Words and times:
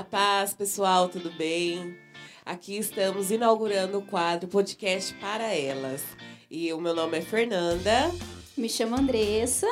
A 0.00 0.02
paz, 0.02 0.54
pessoal, 0.54 1.10
tudo 1.10 1.30
bem? 1.32 1.94
Aqui 2.46 2.78
estamos 2.78 3.30
inaugurando 3.30 3.98
o 3.98 4.02
quadro 4.02 4.48
Podcast 4.48 5.12
para 5.16 5.54
Elas. 5.54 6.02
E 6.50 6.72
o 6.72 6.80
meu 6.80 6.94
nome 6.94 7.18
é 7.18 7.20
Fernanda. 7.20 8.10
Me 8.56 8.66
chamo 8.66 8.96
Andressa. 8.96 9.66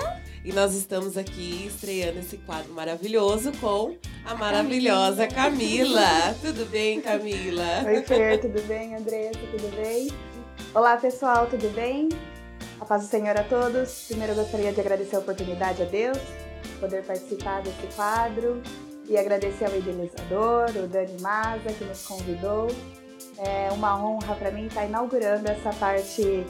E 0.44 0.52
nós 0.52 0.74
estamos 0.74 1.16
aqui 1.16 1.64
estreando 1.66 2.18
esse 2.18 2.36
quadro 2.36 2.74
maravilhoso 2.74 3.52
com 3.52 3.96
a 4.22 4.34
maravilhosa 4.34 5.26
Camila. 5.26 5.98
Camila. 6.02 6.36
Tudo 6.42 6.66
bem, 6.66 7.00
Camila? 7.00 7.84
Oi, 7.86 8.02
Fer, 8.02 8.38
tudo 8.38 8.60
bem? 8.68 8.96
Andressa, 8.96 9.40
tudo 9.50 9.76
bem? 9.76 10.08
Olá, 10.74 10.98
pessoal, 10.98 11.46
tudo 11.46 11.74
bem? 11.74 12.10
A 12.78 12.84
paz 12.84 13.04
do 13.04 13.08
Senhor 13.08 13.34
a 13.34 13.44
todos. 13.44 14.04
Primeiro, 14.08 14.34
eu 14.34 14.36
gostaria 14.36 14.74
de 14.74 14.78
agradecer 14.78 15.16
a 15.16 15.20
oportunidade 15.20 15.80
a 15.80 15.86
Deus, 15.86 16.18
poder 16.78 17.02
participar 17.02 17.62
desse 17.62 17.86
quadro 17.96 18.62
e 19.08 19.16
agradecer 19.16 19.64
ao 19.64 19.76
idealizador, 19.76 20.70
o 20.76 20.86
Dani 20.86 21.20
Maza, 21.20 21.72
que 21.76 21.84
nos 21.84 22.06
convidou. 22.06 22.68
É 23.38 23.68
uma 23.72 24.02
honra 24.02 24.34
para 24.34 24.50
mim 24.50 24.66
estar 24.66 24.84
inaugurando 24.84 25.48
essa 25.48 25.70
parte 25.74 26.44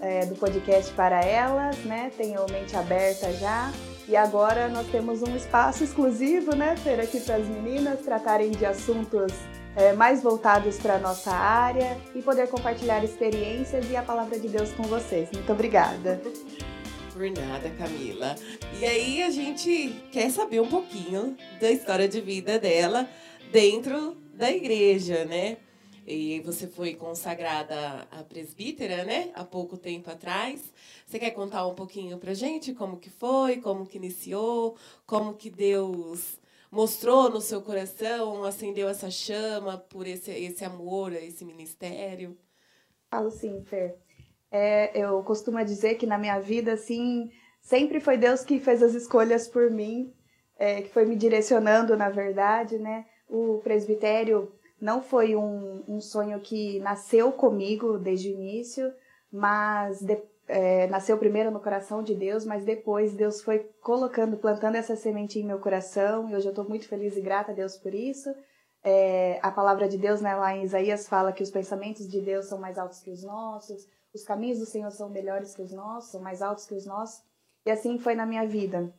é, 0.00 0.26
do 0.26 0.34
podcast 0.36 0.92
para 0.92 1.24
elas, 1.24 1.76
né? 1.84 2.12
Tenho 2.16 2.44
mente 2.50 2.76
aberta 2.76 3.32
já. 3.32 3.72
E 4.08 4.14
agora 4.14 4.68
nós 4.68 4.86
temos 4.88 5.22
um 5.22 5.34
espaço 5.34 5.82
exclusivo, 5.82 6.54
né, 6.54 6.76
Fer, 6.76 7.00
aqui 7.00 7.18
para 7.18 7.36
as 7.36 7.46
meninas 7.46 8.00
tratarem 8.02 8.52
de 8.52 8.64
assuntos 8.64 9.32
é, 9.74 9.92
mais 9.92 10.22
voltados 10.22 10.78
para 10.78 10.94
a 10.94 10.98
nossa 10.98 11.32
área 11.32 11.98
e 12.14 12.22
poder 12.22 12.48
compartilhar 12.48 13.02
experiências 13.02 13.90
e 13.90 13.96
a 13.96 14.02
palavra 14.02 14.38
de 14.38 14.48
Deus 14.48 14.70
com 14.72 14.84
vocês. 14.84 15.28
Muito 15.32 15.52
obrigada. 15.52 16.20
Por 17.16 17.30
nada, 17.30 17.70
Camila. 17.70 18.34
E 18.78 18.84
aí 18.84 19.22
a 19.22 19.30
gente 19.30 19.88
quer 20.12 20.30
saber 20.30 20.60
um 20.60 20.68
pouquinho 20.68 21.34
da 21.58 21.70
história 21.70 22.06
de 22.06 22.20
vida 22.20 22.58
dela 22.58 23.08
dentro 23.50 24.16
da 24.34 24.50
igreja, 24.50 25.24
né? 25.24 25.56
E 26.06 26.40
você 26.40 26.66
foi 26.66 26.92
consagrada 26.92 28.06
a 28.10 28.22
presbítera, 28.22 29.02
né? 29.02 29.30
Há 29.34 29.44
pouco 29.44 29.78
tempo 29.78 30.10
atrás. 30.10 30.70
Você 31.06 31.18
quer 31.18 31.30
contar 31.30 31.66
um 31.66 31.74
pouquinho 31.74 32.18
pra 32.18 32.34
gente 32.34 32.74
como 32.74 32.98
que 32.98 33.08
foi, 33.08 33.62
como 33.62 33.86
que 33.86 33.96
iniciou, 33.96 34.76
como 35.06 35.32
que 35.32 35.48
Deus 35.48 36.38
mostrou 36.70 37.30
no 37.30 37.40
seu 37.40 37.62
coração, 37.62 38.44
acendeu 38.44 38.90
essa 38.90 39.10
chama 39.10 39.78
por 39.78 40.06
esse, 40.06 40.30
esse 40.32 40.66
amor 40.66 41.14
esse 41.14 41.46
ministério? 41.46 42.36
Falo 43.08 43.30
sim, 43.30 43.62
Fer. 43.62 43.96
É, 44.50 44.98
eu 44.98 45.22
costumo 45.22 45.62
dizer 45.64 45.96
que 45.96 46.06
na 46.06 46.18
minha 46.18 46.38
vida, 46.38 46.72
assim, 46.72 47.30
sempre 47.60 48.00
foi 48.00 48.16
Deus 48.16 48.44
que 48.44 48.60
fez 48.60 48.82
as 48.82 48.94
escolhas 48.94 49.48
por 49.48 49.70
mim, 49.70 50.12
é, 50.58 50.82
que 50.82 50.88
foi 50.88 51.04
me 51.04 51.16
direcionando, 51.16 51.96
na 51.96 52.08
verdade, 52.08 52.78
né? 52.78 53.06
O 53.28 53.60
presbitério 53.62 54.52
não 54.80 55.02
foi 55.02 55.34
um, 55.34 55.82
um 55.88 56.00
sonho 56.00 56.40
que 56.40 56.78
nasceu 56.80 57.32
comigo 57.32 57.98
desde 57.98 58.28
o 58.28 58.34
início, 58.34 58.92
mas 59.32 60.00
de, 60.00 60.18
é, 60.48 60.86
nasceu 60.86 61.18
primeiro 61.18 61.50
no 61.50 61.60
coração 61.60 62.02
de 62.02 62.14
Deus, 62.14 62.44
mas 62.44 62.64
depois 62.64 63.14
Deus 63.14 63.42
foi 63.42 63.70
colocando, 63.80 64.36
plantando 64.36 64.76
essa 64.76 64.94
semente 64.94 65.38
em 65.38 65.44
meu 65.44 65.58
coração, 65.58 66.28
e 66.30 66.36
hoje 66.36 66.46
eu 66.46 66.50
estou 66.50 66.68
muito 66.68 66.88
feliz 66.88 67.16
e 67.16 67.20
grata 67.20 67.52
a 67.52 67.54
Deus 67.54 67.76
por 67.76 67.94
isso. 67.94 68.28
É, 68.84 69.40
a 69.42 69.50
palavra 69.50 69.88
de 69.88 69.98
Deus, 69.98 70.20
né, 70.20 70.34
lá 70.36 70.54
em 70.54 70.62
Isaías, 70.62 71.08
fala 71.08 71.32
que 71.32 71.42
os 71.42 71.50
pensamentos 71.50 72.08
de 72.08 72.20
Deus 72.20 72.46
são 72.46 72.58
mais 72.58 72.78
altos 72.78 73.00
que 73.00 73.10
os 73.10 73.24
nossos, 73.24 73.88
os 74.16 74.24
caminhos 74.24 74.58
do 74.58 74.66
Senhor 74.66 74.90
são 74.90 75.08
melhores 75.08 75.54
que 75.54 75.62
os 75.62 75.72
nossos, 75.72 76.10
são 76.10 76.20
mais 76.20 76.42
altos 76.42 76.66
que 76.66 76.74
os 76.74 76.84
nossos. 76.84 77.22
E 77.64 77.70
assim 77.70 77.98
foi 77.98 78.14
na 78.14 78.26
minha 78.26 78.46
vida. 78.46 78.92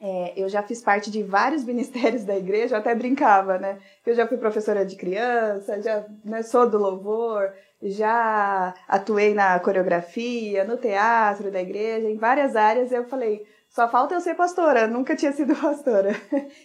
É, 0.00 0.34
eu 0.36 0.48
já 0.48 0.62
fiz 0.62 0.82
parte 0.82 1.10
de 1.10 1.22
vários 1.22 1.64
ministérios 1.64 2.24
da 2.24 2.36
igreja, 2.36 2.74
eu 2.74 2.78
até 2.80 2.94
brincava, 2.94 3.58
né? 3.58 3.78
Eu 4.04 4.14
já 4.14 4.26
fui 4.26 4.36
professora 4.36 4.84
de 4.84 4.96
criança, 4.96 5.80
já 5.80 6.06
né, 6.24 6.42
sou 6.42 6.68
do 6.68 6.78
louvor, 6.78 7.52
já 7.82 8.74
atuei 8.86 9.34
na 9.34 9.58
coreografia, 9.60 10.64
no 10.64 10.76
teatro 10.76 11.50
da 11.50 11.60
igreja, 11.60 12.08
em 12.08 12.16
várias 12.16 12.54
áreas. 12.56 12.92
Eu 12.92 13.04
falei, 13.04 13.46
só 13.68 13.88
falta 13.88 14.14
eu 14.14 14.20
ser 14.20 14.34
pastora, 14.34 14.86
nunca 14.86 15.16
tinha 15.16 15.32
sido 15.32 15.54
pastora. 15.60 16.10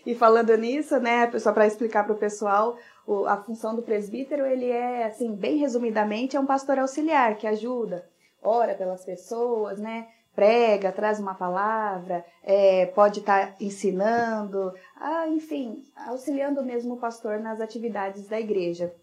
e 0.06 0.14
falando 0.14 0.56
nisso, 0.58 1.00
né, 1.00 1.32
só 1.40 1.52
para 1.52 1.68
explicar 1.68 2.04
para 2.04 2.14
o 2.14 2.20
pessoal, 2.20 2.78
o, 3.06 3.26
a 3.26 3.38
função 3.38 3.76
do 3.76 3.82
presbítero, 3.82 4.46
ele 4.46 4.70
é, 4.70 5.06
assim, 5.06 5.36
bem 5.36 5.58
resumidamente, 5.58 6.36
é 6.36 6.40
um 6.40 6.46
pastor 6.46 6.80
auxiliar 6.80 7.38
que 7.38 7.48
ajuda, 7.48 8.08
ora 8.42 8.76
pelas 8.76 9.04
pessoas, 9.04 9.80
né? 9.80 10.08
Prega, 10.34 10.94
traz 10.94 11.20
uma 11.20 11.36
palavra, 11.36 12.26
é, 12.42 12.86
pode 12.88 13.20
estar 13.20 13.48
tá 13.48 13.56
ensinando, 13.60 14.74
ah, 14.96 15.28
enfim, 15.28 15.84
auxiliando 16.08 16.64
mesmo 16.64 16.94
o 16.94 17.00
pastor 17.00 17.40
nas 17.40 17.60
atividades 17.60 18.28
da 18.28 18.40
igreja. 18.40 18.94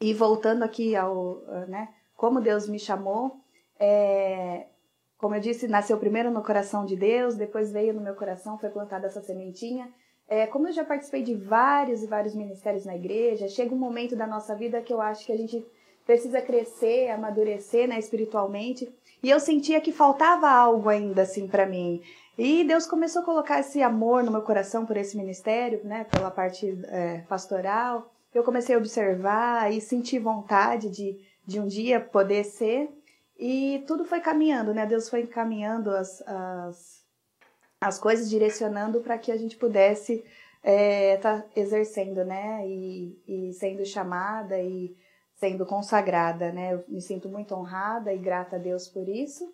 E 0.00 0.14
voltando 0.14 0.62
aqui 0.62 0.94
ao, 0.94 1.40
né, 1.66 1.88
como 2.16 2.40
Deus 2.40 2.68
me 2.68 2.78
chamou, 2.78 3.40
é, 3.80 4.66
como 5.18 5.34
eu 5.34 5.40
disse, 5.40 5.66
nasceu 5.66 5.98
primeiro 5.98 6.30
no 6.30 6.42
coração 6.42 6.84
de 6.84 6.96
Deus, 6.96 7.34
depois 7.34 7.72
veio 7.72 7.94
no 7.94 8.00
meu 8.00 8.14
coração, 8.14 8.58
foi 8.58 8.70
plantada 8.70 9.06
essa 9.06 9.22
sementinha, 9.22 9.90
é, 10.28 10.46
como 10.46 10.68
eu 10.68 10.72
já 10.72 10.84
participei 10.84 11.22
de 11.22 11.34
vários 11.34 12.02
e 12.02 12.06
vários 12.06 12.34
ministérios 12.34 12.84
na 12.84 12.96
igreja, 12.96 13.48
chega 13.48 13.74
um 13.74 13.78
momento 13.78 14.16
da 14.16 14.26
nossa 14.26 14.54
vida 14.54 14.80
que 14.80 14.92
eu 14.92 15.00
acho 15.00 15.26
que 15.26 15.32
a 15.32 15.36
gente 15.36 15.64
precisa 16.04 16.40
crescer, 16.40 17.10
amadurecer 17.10 17.88
né, 17.88 17.98
espiritualmente. 17.98 18.92
E 19.22 19.30
eu 19.30 19.40
sentia 19.40 19.80
que 19.80 19.92
faltava 19.92 20.48
algo 20.48 20.88
ainda 20.88 21.22
assim 21.22 21.46
para 21.46 21.66
mim. 21.66 22.02
E 22.36 22.64
Deus 22.64 22.86
começou 22.86 23.22
a 23.22 23.24
colocar 23.24 23.60
esse 23.60 23.82
amor 23.82 24.22
no 24.22 24.30
meu 24.30 24.42
coração 24.42 24.84
por 24.84 24.96
esse 24.96 25.16
ministério, 25.16 25.80
né, 25.84 26.04
pela 26.04 26.30
parte 26.30 26.78
é, 26.88 27.18
pastoral. 27.28 28.12
Eu 28.34 28.42
comecei 28.42 28.74
a 28.74 28.78
observar 28.78 29.72
e 29.72 29.80
sentir 29.80 30.18
vontade 30.18 30.90
de, 30.90 31.18
de 31.46 31.60
um 31.60 31.66
dia 31.66 32.00
poder 32.00 32.44
ser. 32.44 32.90
E 33.38 33.84
tudo 33.86 34.04
foi 34.04 34.20
caminhando, 34.20 34.74
né? 34.74 34.86
Deus 34.86 35.08
foi 35.08 35.22
encaminhando 35.22 35.90
as, 35.90 36.20
as 36.22 37.03
as 37.84 37.98
coisas, 37.98 38.30
direcionando 38.30 39.00
para 39.00 39.18
que 39.18 39.30
a 39.30 39.36
gente 39.36 39.56
pudesse 39.56 40.14
estar 40.14 40.26
é, 40.64 41.16
tá 41.18 41.44
exercendo, 41.54 42.24
né? 42.24 42.66
E, 42.66 43.18
e 43.28 43.52
sendo 43.52 43.84
chamada 43.84 44.58
e 44.58 44.96
sendo 45.34 45.66
consagrada, 45.66 46.50
né? 46.50 46.74
Eu 46.74 46.84
me 46.88 47.02
sinto 47.02 47.28
muito 47.28 47.54
honrada 47.54 48.12
e 48.12 48.18
grata 48.18 48.56
a 48.56 48.58
Deus 48.58 48.88
por 48.88 49.08
isso. 49.08 49.52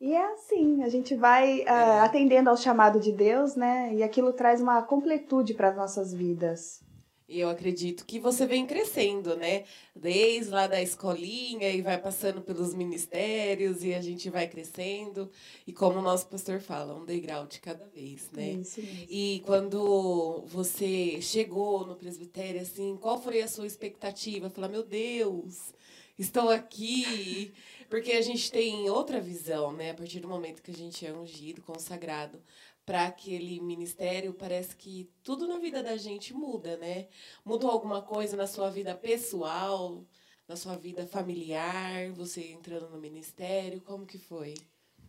E 0.00 0.12
é 0.12 0.32
assim, 0.32 0.82
a 0.82 0.88
gente 0.88 1.16
vai 1.16 1.60
uh, 1.62 2.04
atendendo 2.04 2.50
ao 2.50 2.56
chamado 2.56 3.00
de 3.00 3.10
Deus, 3.10 3.56
né? 3.56 3.92
E 3.94 4.02
aquilo 4.02 4.32
traz 4.32 4.60
uma 4.60 4.82
completude 4.82 5.54
para 5.54 5.70
as 5.70 5.76
nossas 5.76 6.14
vidas. 6.14 6.84
E 7.26 7.40
eu 7.40 7.48
acredito 7.48 8.04
que 8.04 8.18
você 8.18 8.46
vem 8.46 8.66
crescendo, 8.66 9.34
né? 9.34 9.64
Desde 9.96 10.50
lá 10.50 10.66
da 10.66 10.82
escolinha 10.82 11.70
e 11.70 11.80
vai 11.80 11.96
passando 11.96 12.42
pelos 12.42 12.74
ministérios 12.74 13.82
e 13.82 13.94
a 13.94 14.02
gente 14.02 14.28
vai 14.28 14.46
crescendo. 14.46 15.30
E 15.66 15.72
como 15.72 15.98
o 15.98 16.02
nosso 16.02 16.26
pastor 16.26 16.60
fala, 16.60 16.94
um 16.94 17.04
degrau 17.04 17.46
de 17.46 17.60
cada 17.60 17.86
vez, 17.86 18.30
né? 18.30 18.52
Isso 18.52 18.80
mesmo. 18.80 19.06
E 19.08 19.42
quando 19.46 20.44
você 20.48 21.20
chegou 21.22 21.86
no 21.86 21.96
presbitério, 21.96 22.60
assim, 22.60 22.96
qual 23.00 23.20
foi 23.20 23.40
a 23.40 23.48
sua 23.48 23.66
expectativa? 23.66 24.50
Falar, 24.50 24.68
meu 24.68 24.82
Deus, 24.82 25.72
estou 26.18 26.50
aqui. 26.50 27.54
Porque 27.94 28.10
a 28.10 28.22
gente 28.22 28.50
tem 28.50 28.90
outra 28.90 29.20
visão, 29.20 29.72
né? 29.72 29.92
A 29.92 29.94
partir 29.94 30.18
do 30.18 30.26
momento 30.26 30.60
que 30.60 30.72
a 30.72 30.74
gente 30.74 31.06
é 31.06 31.12
ungido, 31.12 31.62
consagrado 31.62 32.42
para 32.84 33.06
aquele 33.06 33.60
ministério, 33.60 34.34
parece 34.34 34.74
que 34.74 35.08
tudo 35.22 35.46
na 35.46 35.60
vida 35.60 35.80
da 35.80 35.96
gente 35.96 36.34
muda, 36.34 36.76
né? 36.76 37.06
Mudou 37.44 37.70
alguma 37.70 38.02
coisa 38.02 38.36
na 38.36 38.48
sua 38.48 38.68
vida 38.68 38.96
pessoal, 38.96 40.02
na 40.48 40.56
sua 40.56 40.74
vida 40.74 41.06
familiar, 41.06 42.10
você 42.10 42.50
entrando 42.50 42.90
no 42.90 42.98
ministério, 42.98 43.80
como 43.82 44.04
que 44.04 44.18
foi? 44.18 44.54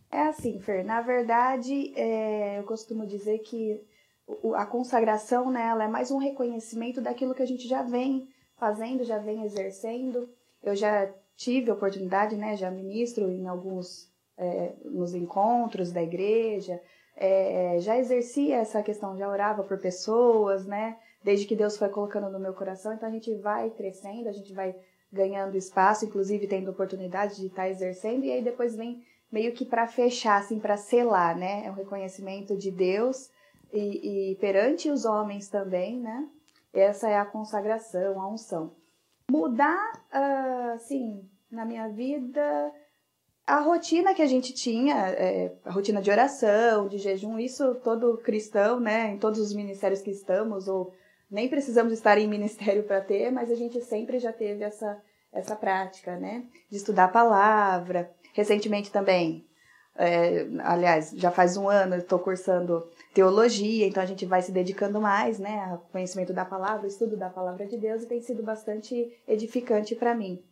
É 0.08 0.20
assim, 0.20 0.60
Fer, 0.60 0.84
na 0.84 1.00
verdade, 1.00 1.92
é, 1.96 2.60
eu 2.60 2.62
costumo 2.62 3.04
dizer 3.04 3.40
que 3.40 3.84
a 4.54 4.64
consagração 4.64 5.50
nela 5.50 5.82
é 5.82 5.88
mais 5.88 6.12
um 6.12 6.18
reconhecimento 6.18 7.00
daquilo 7.00 7.34
que 7.34 7.42
a 7.42 7.46
gente 7.46 7.66
já 7.66 7.82
vem 7.82 8.28
fazendo, 8.54 9.02
já 9.02 9.18
vem 9.18 9.42
exercendo. 9.42 10.32
Eu 10.62 10.76
já 10.76 11.12
tive 11.36 11.70
a 11.70 11.74
oportunidade, 11.74 12.36
né, 12.36 12.56
já 12.56 12.70
ministro 12.70 13.30
em 13.30 13.46
alguns, 13.46 14.10
é, 14.36 14.72
nos 14.84 15.14
encontros 15.14 15.92
da 15.92 16.02
igreja, 16.02 16.80
é, 17.16 17.78
já 17.80 17.96
exercia 17.96 18.56
essa 18.56 18.82
questão, 18.82 19.16
já 19.16 19.28
orava 19.28 19.62
por 19.62 19.78
pessoas, 19.78 20.66
né? 20.66 20.98
Desde 21.22 21.46
que 21.46 21.56
Deus 21.56 21.76
foi 21.76 21.88
colocando 21.88 22.30
no 22.30 22.38
meu 22.38 22.52
coração, 22.52 22.92
então 22.92 23.08
a 23.08 23.12
gente 23.12 23.34
vai 23.36 23.70
crescendo, 23.70 24.28
a 24.28 24.32
gente 24.32 24.52
vai 24.52 24.76
ganhando 25.10 25.56
espaço, 25.56 26.04
inclusive 26.04 26.46
tendo 26.46 26.70
oportunidade 26.70 27.36
de 27.36 27.46
estar 27.46 27.62
tá 27.62 27.68
exercendo, 27.70 28.24
e 28.24 28.32
aí 28.32 28.42
depois 28.42 28.76
vem 28.76 29.02
meio 29.32 29.52
que 29.52 29.64
para 29.64 29.86
fechar, 29.86 30.40
assim, 30.40 30.58
para 30.58 30.76
selar, 30.76 31.36
né? 31.36 31.64
É 31.66 31.70
um 31.70 31.74
reconhecimento 31.74 32.56
de 32.56 32.70
Deus 32.70 33.30
e, 33.72 34.32
e 34.32 34.34
perante 34.36 34.90
os 34.90 35.04
homens 35.04 35.48
também, 35.48 35.98
né? 35.98 36.28
Essa 36.72 37.08
é 37.08 37.16
a 37.16 37.24
consagração, 37.24 38.20
a 38.20 38.28
unção. 38.28 38.72
Mudar, 39.30 39.92
uh, 40.12 40.74
assim, 40.74 41.28
na 41.50 41.64
minha 41.64 41.88
vida, 41.88 42.72
a 43.46 43.60
rotina 43.60 44.14
que 44.14 44.22
a 44.22 44.26
gente 44.26 44.52
tinha, 44.52 44.94
é, 45.10 45.52
a 45.64 45.70
rotina 45.70 46.02
de 46.02 46.10
oração, 46.10 46.88
de 46.88 46.98
jejum, 46.98 47.38
isso 47.38 47.76
todo 47.76 48.18
cristão, 48.18 48.80
né, 48.80 49.12
em 49.12 49.18
todos 49.18 49.38
os 49.38 49.54
ministérios 49.54 50.02
que 50.02 50.10
estamos, 50.10 50.66
ou 50.66 50.92
nem 51.30 51.48
precisamos 51.48 51.92
estar 51.92 52.18
em 52.18 52.26
ministério 52.26 52.82
para 52.82 53.00
ter, 53.00 53.30
mas 53.30 53.50
a 53.50 53.54
gente 53.54 53.80
sempre 53.82 54.18
já 54.18 54.32
teve 54.32 54.64
essa, 54.64 55.00
essa 55.32 55.54
prática, 55.54 56.16
né? 56.16 56.44
De 56.70 56.76
estudar 56.76 57.04
a 57.04 57.08
palavra. 57.08 58.10
Recentemente 58.32 58.90
também, 58.90 59.46
é, 59.96 60.46
aliás, 60.60 61.12
já 61.14 61.30
faz 61.30 61.56
um 61.56 61.68
ano 61.68 61.94
eu 61.94 62.00
estou 62.00 62.18
cursando 62.18 62.86
teologia, 63.16 63.86
então 63.86 64.02
a 64.02 64.06
gente 64.06 64.26
vai 64.26 64.42
se 64.42 64.52
dedicando 64.52 65.00
mais, 65.00 65.38
né, 65.38 65.70
ao 65.70 65.78
conhecimento 65.90 66.34
da 66.34 66.44
palavra, 66.44 66.86
estudo 66.86 67.16
da 67.16 67.30
palavra 67.30 67.66
de 67.66 67.78
Deus, 67.78 68.02
e 68.02 68.06
tem 68.06 68.20
sido 68.20 68.42
bastante 68.42 69.10
edificante 69.26 69.94
para 69.94 70.14
mim. 70.14 70.44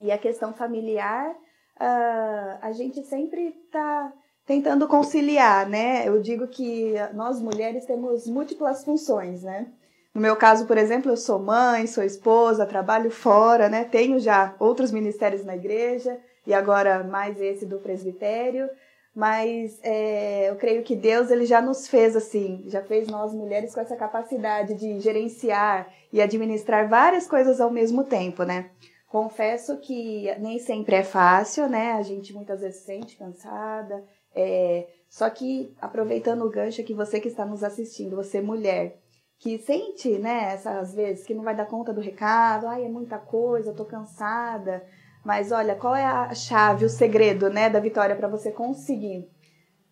E 0.00 0.10
a 0.10 0.18
questão 0.18 0.52
familiar, 0.52 1.30
uh, 1.30 2.58
a 2.60 2.72
gente 2.72 3.00
sempre 3.04 3.54
está 3.64 4.12
tentando 4.44 4.88
conciliar, 4.88 5.68
né? 5.68 6.06
Eu 6.06 6.20
digo 6.20 6.48
que 6.48 6.94
nós 7.14 7.40
mulheres 7.40 7.86
temos 7.86 8.26
múltiplas 8.26 8.84
funções, 8.84 9.44
né? 9.44 9.68
No 10.12 10.20
meu 10.20 10.34
caso, 10.34 10.66
por 10.66 10.76
exemplo, 10.76 11.12
eu 11.12 11.16
sou 11.16 11.38
mãe, 11.38 11.86
sou 11.86 12.02
esposa, 12.02 12.66
trabalho 12.66 13.10
fora, 13.10 13.68
né? 13.68 13.84
Tenho 13.84 14.18
já 14.18 14.54
outros 14.58 14.90
ministérios 14.90 15.44
na 15.44 15.54
igreja 15.54 16.18
e 16.44 16.52
agora 16.52 17.04
mais 17.04 17.40
esse 17.40 17.64
do 17.64 17.78
presbitério. 17.78 18.68
Mas 19.14 19.78
é, 19.82 20.50
eu 20.50 20.56
creio 20.56 20.82
que 20.82 20.96
Deus 20.96 21.30
ele 21.30 21.46
já 21.46 21.62
nos 21.62 21.86
fez 21.86 22.16
assim, 22.16 22.64
já 22.66 22.82
fez 22.82 23.06
nós 23.06 23.32
mulheres 23.32 23.72
com 23.72 23.80
essa 23.80 23.94
capacidade 23.94 24.74
de 24.74 24.98
gerenciar 24.98 25.88
e 26.12 26.20
administrar 26.20 26.88
várias 26.88 27.26
coisas 27.26 27.60
ao 27.60 27.70
mesmo 27.70 28.02
tempo, 28.04 28.42
né? 28.42 28.70
Confesso 29.06 29.78
que 29.78 30.34
nem 30.40 30.58
sempre 30.58 30.96
é 30.96 31.04
fácil, 31.04 31.68
né? 31.68 31.92
A 31.92 32.02
gente 32.02 32.34
muitas 32.34 32.60
vezes 32.60 32.80
se 32.80 32.86
sente 32.86 33.16
cansada. 33.16 34.04
É... 34.34 34.88
Só 35.08 35.30
que, 35.30 35.72
aproveitando 35.80 36.42
o 36.42 36.50
gancho 36.50 36.82
que 36.82 36.92
você 36.92 37.20
que 37.20 37.28
está 37.28 37.46
nos 37.46 37.62
assistindo, 37.62 38.16
você 38.16 38.40
mulher, 38.40 38.98
que 39.38 39.58
sente, 39.58 40.18
né, 40.18 40.54
essas 40.54 40.94
vezes 40.94 41.24
que 41.24 41.34
não 41.34 41.44
vai 41.44 41.54
dar 41.54 41.66
conta 41.66 41.92
do 41.92 42.00
recado, 42.00 42.66
ai, 42.66 42.84
é 42.84 42.88
muita 42.88 43.18
coisa, 43.18 43.70
eu 43.70 43.76
tô 43.76 43.84
cansada. 43.84 44.84
Mas 45.24 45.50
olha, 45.50 45.74
qual 45.74 45.96
é 45.96 46.04
a 46.04 46.34
chave, 46.34 46.84
o 46.84 46.88
segredo, 46.88 47.48
né, 47.48 47.70
da 47.70 47.80
vitória 47.80 48.14
para 48.14 48.28
você 48.28 48.52
conseguir? 48.52 49.28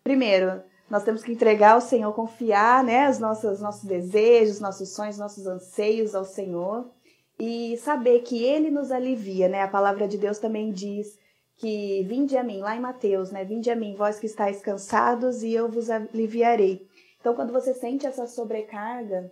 Primeiro, 0.03 0.61
nós 0.89 1.03
temos 1.03 1.23
que 1.23 1.31
entregar 1.31 1.71
ao 1.73 1.81
Senhor, 1.81 2.13
confiar, 2.13 2.83
né, 2.83 3.09
os 3.09 3.17
nossos, 3.17 3.59
nossos 3.59 3.83
desejos, 3.83 4.59
nossos 4.59 4.93
sonhos, 4.93 5.17
nossos 5.17 5.47
anseios 5.47 6.13
ao 6.13 6.23
Senhor 6.23 6.91
e 7.39 7.77
saber 7.77 8.19
que 8.19 8.43
Ele 8.43 8.69
nos 8.69 8.91
alivia, 8.91 9.47
né? 9.47 9.61
A 9.61 9.67
palavra 9.67 10.07
de 10.07 10.17
Deus 10.17 10.37
também 10.37 10.71
diz 10.71 11.17
que 11.55 12.03
vinde 12.03 12.37
a 12.37 12.43
mim, 12.43 12.59
lá 12.59 12.75
em 12.75 12.79
Mateus, 12.79 13.31
né? 13.31 13.43
Vinde 13.43 13.71
a 13.71 13.75
mim, 13.75 13.95
vós 13.95 14.19
que 14.19 14.25
estáis 14.25 14.61
cansados 14.61 15.43
e 15.43 15.51
eu 15.53 15.69
vos 15.69 15.89
aliviarei. 15.89 16.87
Então, 17.19 17.33
quando 17.33 17.53
você 17.53 17.73
sente 17.73 18.05
essa 18.05 18.27
sobrecarga, 18.27 19.31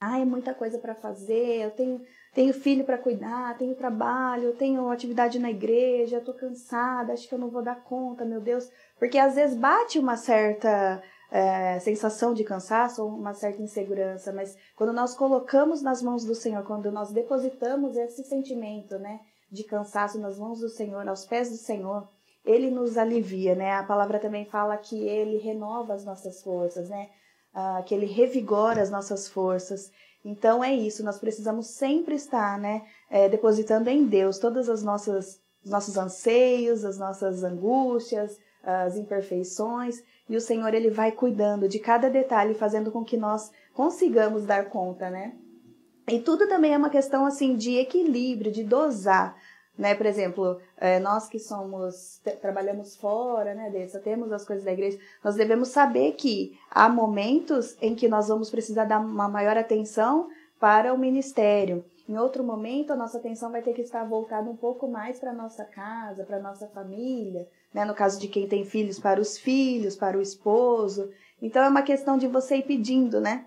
ah, 0.00 0.18
é 0.18 0.24
muita 0.24 0.54
coisa 0.54 0.78
para 0.78 0.94
fazer, 0.94 1.62
eu 1.62 1.70
tenho 1.70 2.00
tenho 2.32 2.54
filho 2.54 2.84
para 2.84 2.98
cuidar, 2.98 3.56
tenho 3.58 3.74
trabalho, 3.74 4.54
tenho 4.54 4.88
atividade 4.88 5.38
na 5.38 5.50
igreja, 5.50 6.18
estou 6.18 6.34
cansada, 6.34 7.12
acho 7.12 7.28
que 7.28 7.34
eu 7.34 7.38
não 7.38 7.50
vou 7.50 7.62
dar 7.62 7.82
conta, 7.82 8.24
meu 8.24 8.40
Deus. 8.40 8.70
Porque 8.98 9.18
às 9.18 9.34
vezes 9.34 9.56
bate 9.56 9.98
uma 9.98 10.16
certa 10.16 11.02
é, 11.30 11.78
sensação 11.80 12.34
de 12.34 12.44
cansaço 12.44 13.04
uma 13.06 13.34
certa 13.34 13.62
insegurança, 13.62 14.32
mas 14.32 14.56
quando 14.76 14.92
nós 14.92 15.14
colocamos 15.14 15.82
nas 15.82 16.02
mãos 16.02 16.24
do 16.24 16.34
Senhor, 16.34 16.64
quando 16.64 16.90
nós 16.90 17.12
depositamos 17.12 17.96
esse 17.96 18.24
sentimento, 18.24 18.98
né, 18.98 19.20
de 19.50 19.64
cansaço 19.64 20.18
nas 20.18 20.38
mãos 20.38 20.60
do 20.60 20.68
Senhor, 20.68 21.08
aos 21.08 21.24
pés 21.24 21.50
do 21.50 21.56
Senhor, 21.56 22.08
ele 22.44 22.70
nos 22.70 22.96
alivia, 22.96 23.54
né? 23.54 23.72
A 23.72 23.84
palavra 23.84 24.18
também 24.18 24.46
fala 24.46 24.76
que 24.76 24.96
ele 24.96 25.38
renova 25.38 25.94
as 25.94 26.04
nossas 26.04 26.42
forças, 26.42 26.88
né? 26.88 27.10
Ah, 27.52 27.82
que 27.84 27.94
ele 27.94 28.06
revigora 28.06 28.80
as 28.80 28.90
nossas 28.90 29.28
forças. 29.28 29.90
Então 30.24 30.62
é 30.62 30.74
isso, 30.74 31.04
nós 31.04 31.18
precisamos 31.18 31.68
sempre 31.68 32.14
estar, 32.14 32.58
né, 32.58 32.82
é, 33.08 33.28
depositando 33.28 33.88
em 33.88 34.04
Deus 34.04 34.38
todas 34.38 34.68
as 34.68 34.82
nossas 34.82 35.40
os 35.64 35.70
nossos 35.70 35.96
anseios, 35.96 36.84
as 36.84 36.98
nossas 36.98 37.44
angústias, 37.44 38.38
as 38.62 38.96
imperfeições, 38.96 40.02
e 40.28 40.36
o 40.36 40.40
Senhor 40.40 40.72
ele 40.74 40.90
vai 40.90 41.12
cuidando 41.12 41.68
de 41.68 41.78
cada 41.78 42.08
detalhe, 42.08 42.54
fazendo 42.54 42.90
com 42.90 43.04
que 43.04 43.16
nós 43.16 43.50
consigamos 43.74 44.44
dar 44.44 44.68
conta, 44.70 45.10
né? 45.10 45.34
E 46.08 46.18
tudo 46.18 46.48
também 46.48 46.72
é 46.72 46.78
uma 46.78 46.90
questão 46.90 47.26
assim 47.26 47.56
de 47.56 47.76
equilíbrio, 47.76 48.50
de 48.50 48.64
dosar, 48.64 49.36
né? 49.78 49.94
Por 49.94 50.06
exemplo, 50.06 50.60
é, 50.76 50.98
nós 50.98 51.28
que 51.28 51.38
somos 51.38 52.20
trabalhamos 52.40 52.96
fora, 52.96 53.54
né, 53.54 53.70
dessa, 53.70 53.98
temos 53.98 54.32
as 54.32 54.44
coisas 54.44 54.64
da 54.64 54.72
igreja, 54.72 54.98
nós 55.24 55.36
devemos 55.36 55.68
saber 55.68 56.12
que 56.12 56.58
há 56.70 56.88
momentos 56.88 57.76
em 57.80 57.94
que 57.94 58.08
nós 58.08 58.28
vamos 58.28 58.50
precisar 58.50 58.84
dar 58.84 59.00
uma 59.00 59.28
maior 59.28 59.56
atenção 59.56 60.28
para 60.60 60.92
o 60.92 60.98
ministério. 60.98 61.84
Em 62.10 62.18
outro 62.18 62.42
momento, 62.42 62.92
a 62.92 62.96
nossa 62.96 63.18
atenção 63.18 63.52
vai 63.52 63.62
ter 63.62 63.72
que 63.72 63.82
estar 63.82 64.04
voltada 64.04 64.50
um 64.50 64.56
pouco 64.56 64.88
mais 64.88 65.20
para 65.20 65.30
a 65.30 65.34
nossa 65.34 65.64
casa, 65.64 66.24
para 66.24 66.38
a 66.38 66.42
nossa 66.42 66.66
família, 66.66 67.48
né? 67.72 67.84
no 67.84 67.94
caso 67.94 68.18
de 68.20 68.26
quem 68.26 68.48
tem 68.48 68.64
filhos, 68.64 68.98
para 68.98 69.20
os 69.20 69.38
filhos, 69.38 69.94
para 69.94 70.18
o 70.18 70.20
esposo. 70.20 71.08
Então, 71.40 71.62
é 71.62 71.68
uma 71.68 71.82
questão 71.82 72.18
de 72.18 72.26
você 72.26 72.56
ir 72.56 72.64
pedindo, 72.64 73.20
né? 73.20 73.46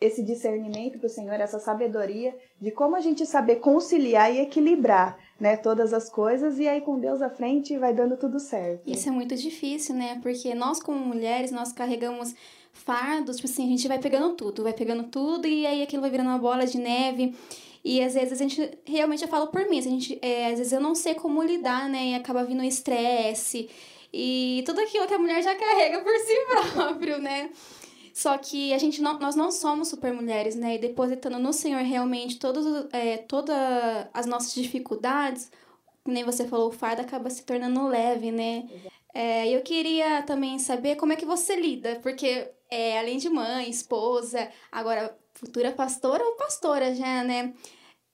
Esse 0.00 0.22
discernimento 0.22 0.98
para 0.98 1.06
o 1.06 1.10
Senhor, 1.10 1.34
essa 1.34 1.58
sabedoria 1.58 2.34
de 2.60 2.70
como 2.70 2.96
a 2.96 3.00
gente 3.00 3.26
saber 3.26 3.56
conciliar 3.56 4.32
e 4.32 4.40
equilibrar 4.40 5.18
né, 5.38 5.56
todas 5.56 5.92
as 5.92 6.10
coisas, 6.10 6.58
e 6.58 6.66
aí 6.66 6.80
com 6.80 6.98
Deus 6.98 7.22
à 7.22 7.30
frente 7.30 7.76
vai 7.78 7.94
dando 7.94 8.16
tudo 8.16 8.40
certo. 8.40 8.82
Isso 8.86 9.08
é 9.08 9.12
muito 9.12 9.36
difícil, 9.36 9.94
né? 9.94 10.18
Porque 10.22 10.54
nós, 10.54 10.80
como 10.80 10.98
mulheres, 10.98 11.50
nós 11.50 11.72
carregamos 11.72 12.34
fardos, 12.72 13.36
tipo 13.36 13.48
assim, 13.48 13.66
a 13.66 13.68
gente 13.68 13.86
vai 13.86 13.98
pegando 13.98 14.34
tudo, 14.34 14.62
vai 14.62 14.72
pegando 14.72 15.04
tudo, 15.04 15.46
e 15.46 15.66
aí 15.66 15.82
aquilo 15.82 16.02
vai 16.02 16.10
virando 16.10 16.30
uma 16.30 16.38
bola 16.38 16.66
de 16.66 16.78
neve. 16.78 17.34
E 17.84 18.02
às 18.02 18.14
vezes 18.14 18.32
a 18.32 18.36
gente, 18.36 18.78
realmente 18.84 19.22
eu 19.22 19.28
falo 19.28 19.46
por 19.48 19.68
mim, 19.68 19.78
a 19.78 19.82
gente, 19.82 20.18
é, 20.20 20.46
às 20.46 20.58
vezes 20.58 20.72
eu 20.72 20.80
não 20.80 20.94
sei 20.94 21.14
como 21.14 21.42
lidar, 21.42 21.88
né? 21.88 22.08
E 22.08 22.14
acaba 22.14 22.44
vindo 22.44 22.62
estresse 22.62 23.68
e 24.12 24.62
tudo 24.64 24.80
aquilo 24.80 25.06
que 25.06 25.14
a 25.14 25.18
mulher 25.18 25.42
já 25.42 25.54
carrega 25.54 26.00
por 26.00 26.16
si 26.18 26.34
próprio, 26.74 27.18
né? 27.18 27.50
Só 28.18 28.36
que 28.36 28.74
a 28.74 28.78
gente 28.78 29.00
não, 29.00 29.16
nós 29.16 29.36
não 29.36 29.52
somos 29.52 29.86
super 29.86 30.12
mulheres, 30.12 30.56
né? 30.56 30.74
E 30.74 30.78
depositando 30.78 31.38
no 31.38 31.52
Senhor 31.52 31.82
realmente 31.82 32.36
todas, 32.36 32.66
é, 32.92 33.24
as 34.12 34.26
nossas 34.26 34.52
dificuldades, 34.52 35.52
nem 36.04 36.24
você 36.24 36.44
falou, 36.44 36.68
o 36.68 36.72
fardo 36.72 37.00
acaba 37.00 37.30
se 37.30 37.44
tornando 37.44 37.86
leve, 37.86 38.32
né? 38.32 38.68
É, 39.14 39.48
eu 39.48 39.62
queria 39.62 40.20
também 40.22 40.58
saber 40.58 40.96
como 40.96 41.12
é 41.12 41.16
que 41.16 41.24
você 41.24 41.54
lida, 41.54 42.00
porque 42.02 42.50
é, 42.68 42.98
além 42.98 43.18
de 43.18 43.28
mãe, 43.28 43.70
esposa, 43.70 44.50
agora 44.72 45.16
futura 45.34 45.70
pastora 45.70 46.24
ou 46.24 46.32
pastora 46.32 46.96
já, 46.96 47.22
né? 47.22 47.54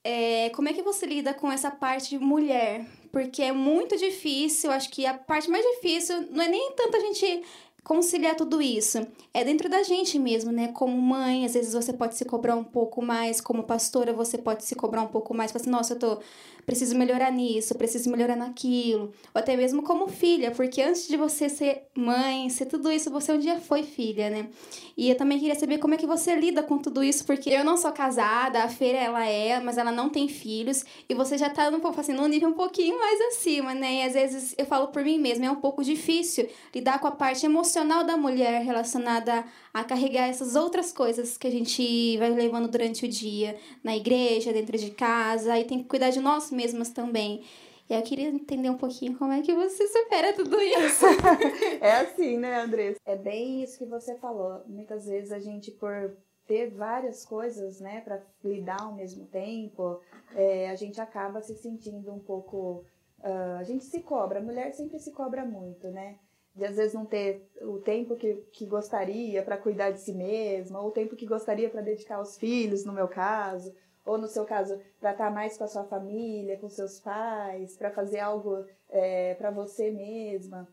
É, 0.05 0.51
como 0.51 0.69
é 0.69 0.75
que 0.75 0.83
você 0.83 1.07
lida 1.07 1.33
com 1.33 1.51
essa 1.51 1.71
parte 1.71 2.11
de 2.11 2.19
mulher? 2.19 2.85
Porque 3.11 3.43
é 3.43 3.53
muito 3.53 3.97
difícil, 3.97 4.71
acho 4.71 4.91
que 4.91 5.07
a 5.07 5.15
parte 5.15 5.49
mais 5.49 5.65
difícil 5.65 6.29
não 6.31 6.45
é 6.45 6.49
nem 6.49 6.73
tanto 6.73 6.95
a 6.99 7.01
gente 7.01 7.43
conciliar 7.85 8.35
tudo 8.35 8.61
isso 8.63 9.07
é 9.33 9.45
dentro 9.45 9.69
da 9.69 9.83
gente 9.83 10.19
mesmo, 10.19 10.51
né? 10.51 10.69
Como 10.69 11.01
mãe, 11.01 11.45
às 11.45 11.53
vezes 11.55 11.75
você 11.75 11.93
pode 11.93 12.17
se 12.17 12.25
cobrar 12.25 12.57
um 12.57 12.65
pouco 12.65 13.03
mais, 13.03 13.41
como 13.41 13.63
pastora, 13.65 14.13
você 14.13 14.39
pode 14.39 14.65
se 14.65 14.75
cobrar 14.75 15.03
um 15.03 15.09
pouco 15.09 15.35
mais, 15.35 15.55
assim, 15.55 15.71
nossa, 15.71 15.93
eu 15.95 15.99
tô 15.99 16.19
preciso 16.65 16.97
melhorar 16.97 17.31
nisso, 17.31 17.75
preciso 17.75 18.11
melhorar 18.11 18.37
naquilo, 18.37 19.13
ou 19.35 19.39
até 19.39 19.57
mesmo 19.57 19.83
como 19.83 20.09
filha, 20.09 20.51
porque 20.51 20.83
antes 20.83 21.07
de 21.07 21.17
você 21.17 21.49
ser 21.49 21.83
mãe, 21.95 22.49
ser 22.49 22.67
tudo 22.67 22.91
isso, 22.91 23.11
você 23.11 23.33
um 23.33 23.39
dia 23.39 23.61
foi 23.61 23.83
filha, 23.83 24.31
né? 24.31 24.49
E 24.97 25.11
eu 25.11 25.17
também 25.17 25.39
queria 25.39 25.55
saber 25.55 25.79
como 25.79 25.95
é 25.95 25.97
que 25.97 26.07
você 26.07 26.35
lida 26.35 26.63
com 26.63 26.79
tudo 26.79 27.03
isso, 27.03 27.25
porque 27.25 27.51
eu 27.51 27.65
não 27.65 27.77
sou 27.77 27.93
casada, 27.93 28.63
a 28.63 28.69
Feira 28.69 28.99
ela 28.99 29.25
é, 29.27 29.61
mas 29.61 29.79
ela 29.79 29.93
não 29.93 30.09
tem 30.09 30.29
filhos, 30.29 30.85
e 31.09 31.15
você 31.15 31.37
já 31.37 31.51
tá 31.51 31.71
num, 31.71 31.81
assim, 31.99 32.13
num 32.13 32.29
nível 32.29 32.49
um 32.49 32.55
pouquinho 32.55 32.99
mais 32.99 33.21
acima, 33.21 33.75
né? 33.75 33.95
E 33.95 34.03
às 34.03 34.15
vezes 34.15 34.55
eu 34.57 34.67
falo 34.67 34.89
por 34.89 35.03
mim 35.05 35.19
mesma, 35.19 35.47
é 35.47 35.51
um 35.51 35.57
pouco 35.57 35.83
difícil 35.83 36.49
lidar 36.75 36.99
com 37.01 37.07
a 37.07 37.13
parte 37.13 37.45
emocional 37.45 38.05
da 38.05 38.17
mulher 38.17 38.63
relacionada 38.63 39.45
a 39.73 39.83
carregar 39.83 40.29
essas 40.29 40.55
outras 40.55 40.93
coisas 40.93 41.37
que 41.37 41.47
a 41.47 41.51
gente 41.51 42.17
vai 42.19 42.31
levando 42.31 42.69
durante 42.69 43.05
o 43.05 43.09
dia, 43.09 43.57
na 43.83 43.97
igreja, 43.97 44.53
dentro 44.53 44.79
de 44.79 44.91
casa, 44.91 45.59
e 45.59 45.65
tem 45.65 45.79
que 45.79 45.85
cuidar 45.85 46.11
de 46.11 46.21
nós 46.21 46.51
mesmas 46.55 46.91
também. 46.91 47.45
E 47.89 47.95
eu 47.95 48.03
queria 48.03 48.29
entender 48.29 48.71
um 48.71 48.79
pouquinho 48.79 49.19
como 49.19 49.33
é 49.33 49.43
que 49.43 49.55
você 49.55 49.87
supera 49.87 50.33
tudo 50.33 50.59
isso. 50.61 51.05
é 51.81 51.93
assim, 51.97 52.39
né, 52.39 52.63
Andressa? 52.63 52.99
É 53.05 53.17
bem 53.17 53.63
isso 53.63 53.79
que 53.79 53.85
você 53.85 54.17
falou. 54.17 54.63
Muitas 54.67 55.07
vezes 55.07 55.33
a 55.33 55.39
gente, 55.39 55.71
por 55.71 56.17
ter 56.47 56.71
várias 56.71 57.25
coisas, 57.27 57.81
né, 57.81 58.01
para 58.01 58.23
lidar 58.43 58.81
ao 58.81 58.95
mesmo 58.95 59.27
tempo, 59.27 60.01
é, 60.35 60.71
a 60.71 60.75
gente 60.75 61.01
acaba 61.01 61.43
se 61.43 61.55
sentindo 61.57 62.13
um 62.13 62.19
pouco. 62.19 62.85
Uh, 63.21 63.59
a 63.59 63.63
gente 63.63 63.85
se 63.85 64.01
cobra, 64.01 64.39
a 64.39 64.43
mulher 64.43 64.73
sempre 64.75 64.99
se 64.99 65.11
cobra 65.11 65.47
muito, 65.47 65.89
né? 65.89 66.19
de 66.55 66.65
às 66.65 66.77
vezes 66.77 66.95
não 66.95 67.05
ter 67.05 67.45
o 67.63 67.79
tempo 67.79 68.15
que, 68.15 68.35
que 68.53 68.65
gostaria 68.65 69.43
para 69.43 69.57
cuidar 69.57 69.91
de 69.91 70.01
si 70.01 70.13
mesma, 70.13 70.81
ou 70.81 70.89
o 70.89 70.93
tempo 70.93 71.17
que 71.17 71.27
gostaria 71.27 71.69
para 71.69 71.81
dedicar 71.81 72.17
aos 72.17 72.37
filhos, 72.39 72.85
no 72.85 72.93
meu 72.93 73.09
caso, 73.09 73.75
ou 74.05 74.19
no 74.19 74.29
seu 74.29 74.45
caso, 74.45 74.79
para 75.01 75.13
estar 75.13 75.27
tá 75.27 75.31
mais 75.31 75.57
com 75.57 75.65
a 75.65 75.69
sua 75.69 75.85
família, 75.85 76.59
com 76.59 76.69
seus 76.69 77.01
pais, 77.01 77.77
para 77.77 77.91
fazer 77.91 78.21
algo 78.21 78.65
é, 78.91 79.35
para 79.35 79.51
você 79.51 79.91
mesma. 79.91 80.69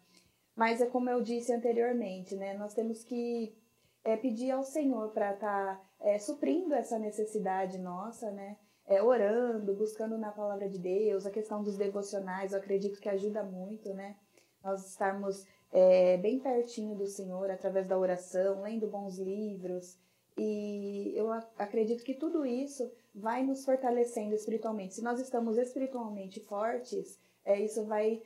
Mas 0.56 0.82
é 0.82 0.86
como 0.86 1.10
eu 1.10 1.22
disse 1.22 1.54
anteriormente, 1.54 2.36
né? 2.36 2.54
Nós 2.56 2.74
temos 2.74 3.04
que 3.04 3.56
é 4.04 4.18
pedir 4.18 4.52
ao 4.52 4.64
Senhor 4.64 5.10
para 5.10 5.34
estar 5.34 5.78
tá, 5.78 5.82
é, 6.00 6.18
suprindo 6.18 6.74
essa 6.74 7.00
necessidade 7.00 7.78
nossa, 7.78 8.32
né? 8.32 8.58
É, 8.86 9.02
orando, 9.02 9.74
buscando 9.74 10.18
na 10.18 10.32
palavra 10.32 10.68
de 10.68 10.78
Deus, 10.78 11.26
a 11.26 11.32
questão 11.32 11.64
dos 11.64 11.78
devocionais, 11.78 12.52
eu 12.52 12.60
acredito 12.60 13.00
que 13.00 13.08
ajuda 13.08 13.44
muito, 13.44 13.94
né? 13.94 14.18
Nós 14.64 14.86
estarmos 14.86 15.46
é, 15.72 16.18
bem 16.18 16.40
pertinho 16.40 16.96
do 16.96 17.08
Senhor 17.08 17.50
através 17.50 17.88
da 17.88 17.98
oração, 17.98 18.62
lendo 18.62 18.88
bons 18.88 19.18
livros. 19.18 19.98
E 20.38 21.14
eu 21.16 21.32
acredito 21.58 22.04
que 22.04 22.14
tudo 22.14 22.46
isso 22.46 22.92
vai 23.14 23.44
nos 23.44 23.66
fortalecendo 23.66 24.34
espiritualmente. 24.34 24.96
Se 24.96 25.04
nós 25.04 25.20
estamos 25.20 25.58
espiritualmente 25.58 26.40
fortes, 26.40 27.20
é, 27.46 27.60
isso 27.60 27.84
vai 27.86 28.22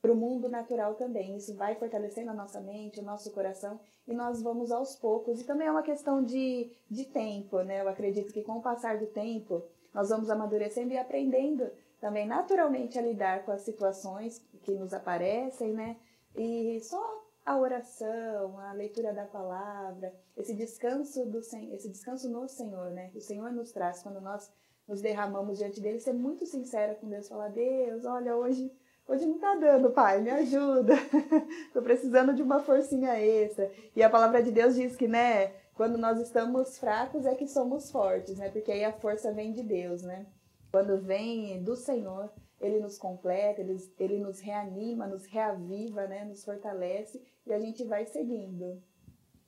para 0.00 0.12
o 0.12 0.16
mundo 0.16 0.48
natural 0.48 0.94
também. 0.94 1.36
Isso 1.36 1.54
vai 1.54 1.74
fortalecendo 1.74 2.30
a 2.30 2.34
nossa 2.34 2.60
mente, 2.60 3.00
o 3.00 3.04
nosso 3.04 3.30
coração 3.32 3.78
e 4.06 4.14
nós 4.14 4.42
vamos 4.42 4.72
aos 4.72 4.96
poucos. 4.96 5.40
E 5.40 5.44
também 5.44 5.68
é 5.68 5.70
uma 5.70 5.82
questão 5.82 6.24
de, 6.24 6.70
de 6.90 7.04
tempo, 7.04 7.60
né? 7.62 7.80
Eu 7.80 7.88
acredito 7.88 8.32
que 8.32 8.42
com 8.42 8.58
o 8.58 8.62
passar 8.62 8.98
do 8.98 9.06
tempo, 9.06 9.62
nós 9.94 10.08
vamos 10.08 10.30
amadurecendo 10.30 10.92
e 10.92 10.98
aprendendo 10.98 11.70
também 12.00 12.26
naturalmente 12.26 12.98
a 12.98 13.02
lidar 13.02 13.44
com 13.44 13.52
as 13.52 13.62
situações 13.62 14.42
que 14.62 14.72
nos 14.72 14.94
aparecem, 14.94 15.72
né? 15.72 15.96
E 16.34 16.80
só 16.80 17.19
a 17.44 17.58
oração, 17.58 18.58
a 18.58 18.72
leitura 18.72 19.12
da 19.12 19.24
palavra, 19.24 20.14
esse 20.36 20.54
descanso 20.54 21.26
do 21.26 21.38
esse 21.38 21.88
descanso 21.88 22.28
no 22.30 22.48
Senhor, 22.48 22.90
né? 22.90 23.10
O 23.14 23.20
Senhor 23.20 23.50
nos 23.52 23.72
traz 23.72 24.02
quando 24.02 24.20
nós 24.20 24.52
nos 24.86 25.00
derramamos 25.00 25.58
diante 25.58 25.80
dele, 25.80 26.00
ser 26.00 26.12
muito 26.12 26.44
sincera 26.46 26.94
com 26.94 27.08
Deus, 27.08 27.28
falar: 27.28 27.48
"Deus, 27.48 28.04
olha, 28.04 28.36
hoje 28.36 28.70
Hoje 29.10 29.26
não 29.26 29.40
tá 29.40 29.56
dando, 29.56 29.90
pai, 29.90 30.20
me 30.20 30.30
ajuda. 30.30 30.94
Tô 31.74 31.82
precisando 31.82 32.32
de 32.32 32.44
uma 32.44 32.60
forcinha 32.60 33.18
extra. 33.18 33.68
E 33.96 34.04
a 34.04 34.08
palavra 34.08 34.40
de 34.40 34.52
Deus 34.52 34.76
diz 34.76 34.94
que, 34.94 35.08
né, 35.08 35.48
quando 35.74 35.98
nós 35.98 36.20
estamos 36.20 36.78
fracos 36.78 37.26
é 37.26 37.34
que 37.34 37.48
somos 37.48 37.90
fortes, 37.90 38.38
né? 38.38 38.50
Porque 38.50 38.70
aí 38.70 38.84
a 38.84 38.92
força 38.92 39.32
vem 39.32 39.52
de 39.52 39.64
Deus, 39.64 40.02
né? 40.02 40.26
Quando 40.70 40.96
vem 41.00 41.60
do 41.64 41.74
Senhor, 41.74 42.30
ele 42.60 42.78
nos 42.78 42.98
completa, 42.98 43.60
ele, 43.60 43.76
ele 43.98 44.18
nos 44.18 44.40
reanima, 44.40 45.06
nos 45.06 45.24
reaviva, 45.26 46.06
né? 46.06 46.24
Nos 46.24 46.44
fortalece 46.44 47.22
e 47.46 47.52
a 47.52 47.58
gente 47.58 47.84
vai 47.84 48.04
seguindo. 48.06 48.82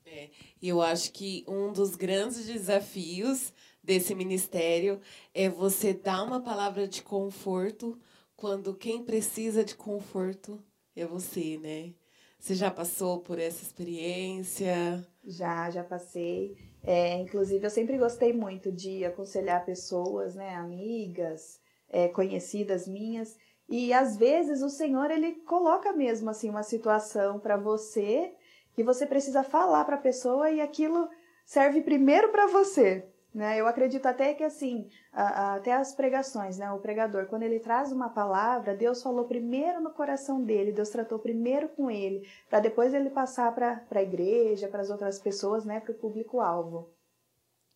É, 0.05 0.31
eu 0.61 0.81
acho 0.81 1.13
que 1.13 1.45
um 1.47 1.73
dos 1.73 1.95
grandes 1.95 2.47
desafios 2.47 3.53
desse 3.83 4.15
ministério 4.15 5.01
é 5.35 5.49
você 5.49 5.93
dar 5.93 6.23
uma 6.25 6.41
palavra 6.41 6.89
de 6.89 7.03
conforto 7.03 8.01
quando 8.35 8.75
quem 8.75 9.05
precisa 9.05 9.65
de 9.65 9.77
conforto 9.77 10.63
é 10.97 11.07
você, 11.07 11.59
né? 11.59 11.95
Você 12.39 12.57
já 12.57 12.73
passou 12.73 13.21
por 13.21 13.39
essa 13.39 13.63
experiência? 13.63 15.07
Já, 15.25 15.71
já 15.71 15.85
passei. 15.85 16.57
É, 16.83 17.15
inclusive, 17.19 17.65
eu 17.65 17.71
sempre 17.71 17.97
gostei 17.97 18.33
muito 18.33 18.73
de 18.73 19.05
aconselhar 19.05 19.65
pessoas, 19.65 20.35
né, 20.35 20.57
amigas, 20.57 21.61
é, 21.93 22.09
conhecidas 22.09 22.89
minhas. 22.89 23.37
E 23.69 23.93
às 23.93 24.17
vezes 24.17 24.63
o 24.63 24.69
Senhor 24.69 25.11
ele 25.11 25.33
coloca 25.47 25.93
mesmo 25.93 26.31
assim 26.31 26.51
uma 26.51 26.63
situação 26.63 27.39
para 27.39 27.57
você 27.57 28.35
que 28.75 28.83
você 28.83 29.07
precisa 29.07 29.43
falar 29.43 29.85
para 29.85 29.97
a 29.97 30.01
pessoa 30.01 30.51
e 30.51 30.61
aquilo 30.61 31.09
serve 31.45 31.83
primeiro 31.83 32.31
para 32.31 32.47
você. 32.47 33.07
Né? 33.35 33.59
Eu 33.59 33.67
acredito 33.67 34.05
até 34.07 34.35
que 34.35 34.45
assim, 34.45 34.89
a, 35.11 35.23
a, 35.23 35.55
até 35.55 35.73
as 35.73 35.95
pregações, 35.95 36.59
né? 36.59 36.71
o 36.71 36.79
pregador, 36.79 37.27
quando 37.27 37.45
ele 37.45 37.61
traz 37.61 37.91
uma 37.91 38.11
palavra, 38.11 38.77
Deus 38.77 39.03
falou 39.03 39.25
primeiro 39.25 39.81
no 39.81 39.91
coração 39.91 40.43
dele, 40.43 40.73
Deus 40.73 40.91
tratou 40.91 41.19
primeiro 41.19 41.69
com 41.71 41.91
ele, 41.91 42.29
para 42.51 42.61
depois 42.61 42.93
ele 42.93 43.09
passar 43.09 43.55
para 43.55 43.83
a 43.91 44.03
igreja, 44.03 44.69
para 44.69 44.83
as 44.83 44.91
outras 44.91 45.19
pessoas, 45.19 45.65
né? 45.65 45.81
para 45.81 45.93
o 45.93 45.99
público-alvo. 45.99 46.91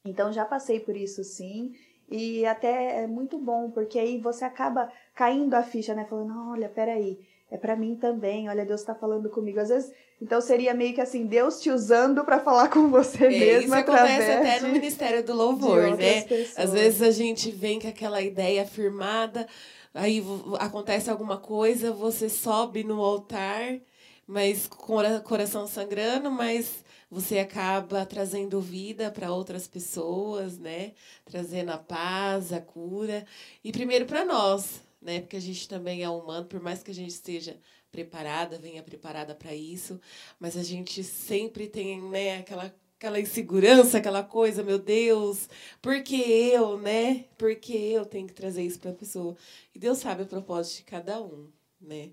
Então 0.04 0.30
já 0.30 0.44
passei 0.44 0.78
por 0.78 0.94
isso 0.94 1.24
sim, 1.24 1.72
e 2.08 2.46
até 2.46 3.02
é 3.02 3.06
muito 3.06 3.38
bom, 3.38 3.70
porque 3.70 3.98
aí 3.98 4.18
você 4.18 4.44
acaba 4.44 4.90
caindo 5.14 5.54
a 5.54 5.62
ficha, 5.62 5.94
né? 5.94 6.06
Falando, 6.08 6.50
olha, 6.50 6.68
peraí, 6.68 7.18
é 7.50 7.56
para 7.56 7.76
mim 7.76 7.96
também, 7.96 8.48
olha, 8.48 8.64
Deus 8.64 8.80
está 8.80 8.94
falando 8.94 9.28
comigo. 9.28 9.58
Às 9.60 9.68
vezes 9.68 9.92
então 10.20 10.40
seria 10.40 10.72
meio 10.72 10.94
que 10.94 11.00
assim, 11.00 11.26
Deus 11.26 11.60
te 11.60 11.70
usando 11.70 12.24
para 12.24 12.40
falar 12.40 12.68
com 12.68 12.88
você 12.88 13.26
é, 13.26 13.30
mesmo. 13.30 13.64
Isso 13.66 13.74
acontece 13.74 14.30
até 14.30 14.60
no 14.60 14.68
Ministério 14.68 15.22
do 15.22 15.34
Louvor, 15.34 15.96
né? 15.96 16.22
Pessoas. 16.22 16.58
Às 16.58 16.72
vezes 16.72 17.02
a 17.02 17.10
gente 17.10 17.50
vem 17.50 17.78
com 17.78 17.88
aquela 17.88 18.22
ideia 18.22 18.64
firmada, 18.64 19.46
aí 19.92 20.24
acontece 20.58 21.10
alguma 21.10 21.36
coisa, 21.36 21.92
você 21.92 22.30
sobe 22.30 22.82
no 22.82 23.02
altar, 23.02 23.78
mas 24.26 24.66
com 24.66 24.96
o 24.96 25.20
coração 25.20 25.66
sangrando, 25.66 26.30
mas 26.30 26.82
você 27.10 27.38
acaba 27.38 28.04
trazendo 28.04 28.60
vida 28.60 29.10
para 29.10 29.32
outras 29.32 29.66
pessoas, 29.66 30.58
né? 30.58 30.92
Trazendo 31.24 31.70
a 31.70 31.78
paz, 31.78 32.52
a 32.52 32.60
cura. 32.60 33.24
E 33.62 33.72
primeiro 33.72 34.06
para 34.06 34.24
nós, 34.24 34.82
né? 35.00 35.20
Porque 35.20 35.36
a 35.36 35.40
gente 35.40 35.68
também 35.68 36.02
é 36.02 36.08
humano, 36.08 36.46
por 36.46 36.60
mais 36.60 36.82
que 36.82 36.90
a 36.90 36.94
gente 36.94 37.10
esteja 37.10 37.58
preparada, 37.90 38.58
venha 38.58 38.82
preparada 38.82 39.34
para 39.34 39.54
isso, 39.54 40.00
mas 40.38 40.56
a 40.56 40.62
gente 40.62 41.02
sempre 41.02 41.66
tem, 41.66 42.02
né, 42.02 42.38
aquela 42.38 42.74
aquela 42.98 43.20
insegurança, 43.20 43.98
aquela 43.98 44.22
coisa, 44.22 44.62
meu 44.62 44.78
Deus, 44.78 45.48
por 45.82 46.02
que 46.02 46.16
eu, 46.16 46.78
né? 46.78 47.26
Por 47.36 47.54
que 47.56 47.74
eu 47.92 48.06
tenho 48.06 48.26
que 48.26 48.32
trazer 48.32 48.62
isso 48.62 48.78
para 48.80 48.90
a 48.90 48.94
pessoa? 48.94 49.36
E 49.74 49.78
Deus 49.78 49.98
sabe 49.98 50.22
o 50.22 50.26
propósito 50.26 50.78
de 50.78 50.84
cada 50.84 51.20
um, 51.22 51.50
né? 51.80 52.10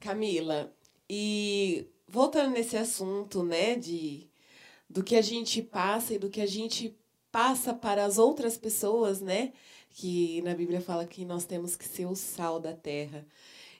Camila, 0.00 0.74
e 1.08 1.86
voltando 2.10 2.52
nesse 2.52 2.76
assunto, 2.76 3.42
né, 3.42 3.76
de 3.76 4.28
do 4.88 5.04
que 5.04 5.14
a 5.14 5.22
gente 5.22 5.62
passa 5.62 6.14
e 6.14 6.18
do 6.18 6.28
que 6.28 6.40
a 6.40 6.46
gente 6.46 6.98
passa 7.30 7.72
para 7.72 8.04
as 8.04 8.18
outras 8.18 8.58
pessoas, 8.58 9.20
né? 9.20 9.52
Que 9.90 10.42
na 10.42 10.52
Bíblia 10.52 10.80
fala 10.80 11.06
que 11.06 11.24
nós 11.24 11.44
temos 11.44 11.76
que 11.76 11.86
ser 11.86 12.06
o 12.06 12.16
sal 12.16 12.58
da 12.58 12.72
terra. 12.72 13.24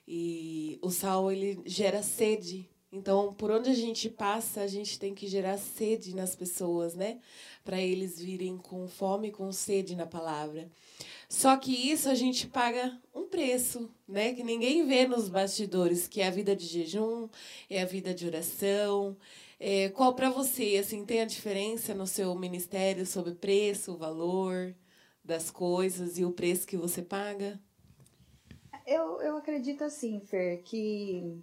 E 0.07 0.79
o 0.81 0.89
sal 0.89 1.29
ele 1.31 1.59
gera 1.65 2.01
sede. 2.01 2.69
Então, 2.93 3.33
por 3.33 3.51
onde 3.51 3.69
a 3.69 3.73
gente 3.73 4.09
passa, 4.09 4.61
a 4.61 4.67
gente 4.67 4.97
tem 4.97 5.13
que 5.13 5.27
gerar 5.27 5.57
sede 5.57 6.15
nas 6.15 6.33
pessoas, 6.33 6.95
né? 6.95 7.19
Para 7.63 7.81
eles 7.81 8.19
virem 8.19 8.57
com 8.57 8.87
fome, 8.87 9.31
com 9.31 9.51
sede 9.51 9.95
na 9.95 10.05
palavra. 10.05 10.69
Só 11.31 11.55
que 11.55 11.71
isso 11.71 12.09
a 12.09 12.13
gente 12.13 12.45
paga 12.45 12.99
um 13.15 13.25
preço, 13.25 13.89
né? 14.05 14.33
Que 14.33 14.43
ninguém 14.43 14.85
vê 14.85 15.07
nos 15.07 15.29
bastidores, 15.29 16.05
que 16.05 16.19
é 16.19 16.27
a 16.27 16.29
vida 16.29 16.53
de 16.53 16.65
jejum, 16.65 17.29
é 17.69 17.81
a 17.81 17.85
vida 17.85 18.13
de 18.13 18.27
oração. 18.27 19.15
É, 19.57 19.87
qual 19.91 20.13
para 20.13 20.29
você, 20.29 20.75
assim, 20.77 21.05
tem 21.05 21.21
a 21.21 21.25
diferença 21.25 21.93
no 21.93 22.05
seu 22.05 22.35
ministério 22.35 23.05
sobre 23.05 23.33
preço, 23.33 23.95
valor 23.95 24.75
das 25.23 25.49
coisas 25.49 26.17
e 26.17 26.25
o 26.25 26.33
preço 26.33 26.67
que 26.67 26.75
você 26.75 27.01
paga? 27.01 27.57
Eu, 28.85 29.21
eu 29.21 29.37
acredito 29.37 29.85
assim, 29.85 30.19
Fer, 30.19 30.61
que 30.63 31.41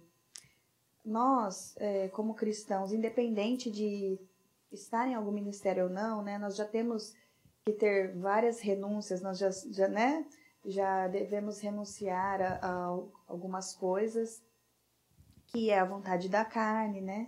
nós, 1.03 1.73
é, 1.77 2.09
como 2.09 2.35
cristãos, 2.35 2.93
independente 2.93 3.71
de 3.71 4.19
estar 4.71 5.07
em 5.07 5.15
algum 5.15 5.31
ministério 5.31 5.85
ou 5.85 5.89
não, 5.89 6.21
né, 6.21 6.37
nós 6.37 6.55
já 6.55 6.65
temos 6.65 7.15
que 7.65 7.73
ter 7.73 8.15
várias 8.17 8.59
renúncias, 8.59 9.21
nós 9.21 9.37
já, 9.37 9.49
já, 9.49 9.87
né, 9.87 10.25
já 10.65 11.07
devemos 11.07 11.59
renunciar 11.59 12.41
a, 12.41 12.59
a 12.61 13.03
algumas 13.27 13.73
coisas 13.73 14.41
que 15.47 15.69
é 15.69 15.79
a 15.79 15.85
vontade 15.85 16.29
da 16.29 16.45
carne, 16.45 17.01
né? 17.01 17.27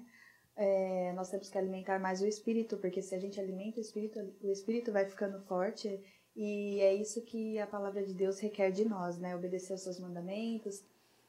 É, 0.55 1.11
nós 1.13 1.29
temos 1.29 1.49
que 1.49 1.57
alimentar 1.57 1.99
mais 1.99 2.21
o 2.21 2.27
espírito, 2.27 2.77
porque 2.77 3.01
se 3.01 3.15
a 3.15 3.19
gente 3.19 3.39
alimenta 3.39 3.79
o 3.79 3.81
espírito, 3.81 4.19
o 4.41 4.51
espírito 4.51 4.91
vai 4.91 5.05
ficando 5.05 5.41
forte 5.45 5.99
e 6.35 6.79
é 6.79 6.93
isso 6.93 7.21
que 7.23 7.57
a 7.59 7.67
palavra 7.67 8.03
de 8.03 8.13
Deus 8.13 8.39
requer 8.39 8.71
de 8.71 8.85
nós, 8.85 9.17
né? 9.17 9.35
Obedecer 9.35 9.73
aos 9.73 9.81
seus 9.81 9.99
mandamentos. 9.99 10.83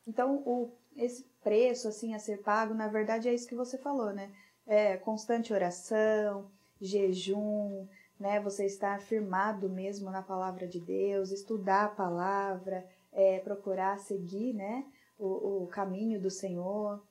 Então, 0.06 0.42
o, 0.44 0.70
esse 0.96 1.24
preço 1.42 1.88
assim 1.88 2.14
a 2.14 2.18
ser 2.18 2.42
pago, 2.42 2.74
na 2.74 2.88
verdade, 2.88 3.28
é 3.28 3.34
isso 3.34 3.48
que 3.48 3.54
você 3.54 3.78
falou, 3.78 4.12
né? 4.12 4.30
É 4.66 4.96
constante 4.96 5.52
oração, 5.52 6.50
jejum, 6.80 7.86
né? 8.22 8.40
Você 8.40 8.64
estar 8.64 9.00
firmado 9.00 9.68
mesmo 9.68 10.10
na 10.10 10.22
palavra 10.22 10.66
de 10.66 10.80
Deus, 10.80 11.30
estudar 11.30 11.84
a 11.86 11.88
palavra, 11.88 12.86
é, 13.12 13.40
procurar 13.40 13.98
seguir, 13.98 14.54
né? 14.54 14.86
O, 15.18 15.64
o 15.64 15.66
caminho 15.66 16.20
do 16.20 16.30
Senhor. 16.30 17.02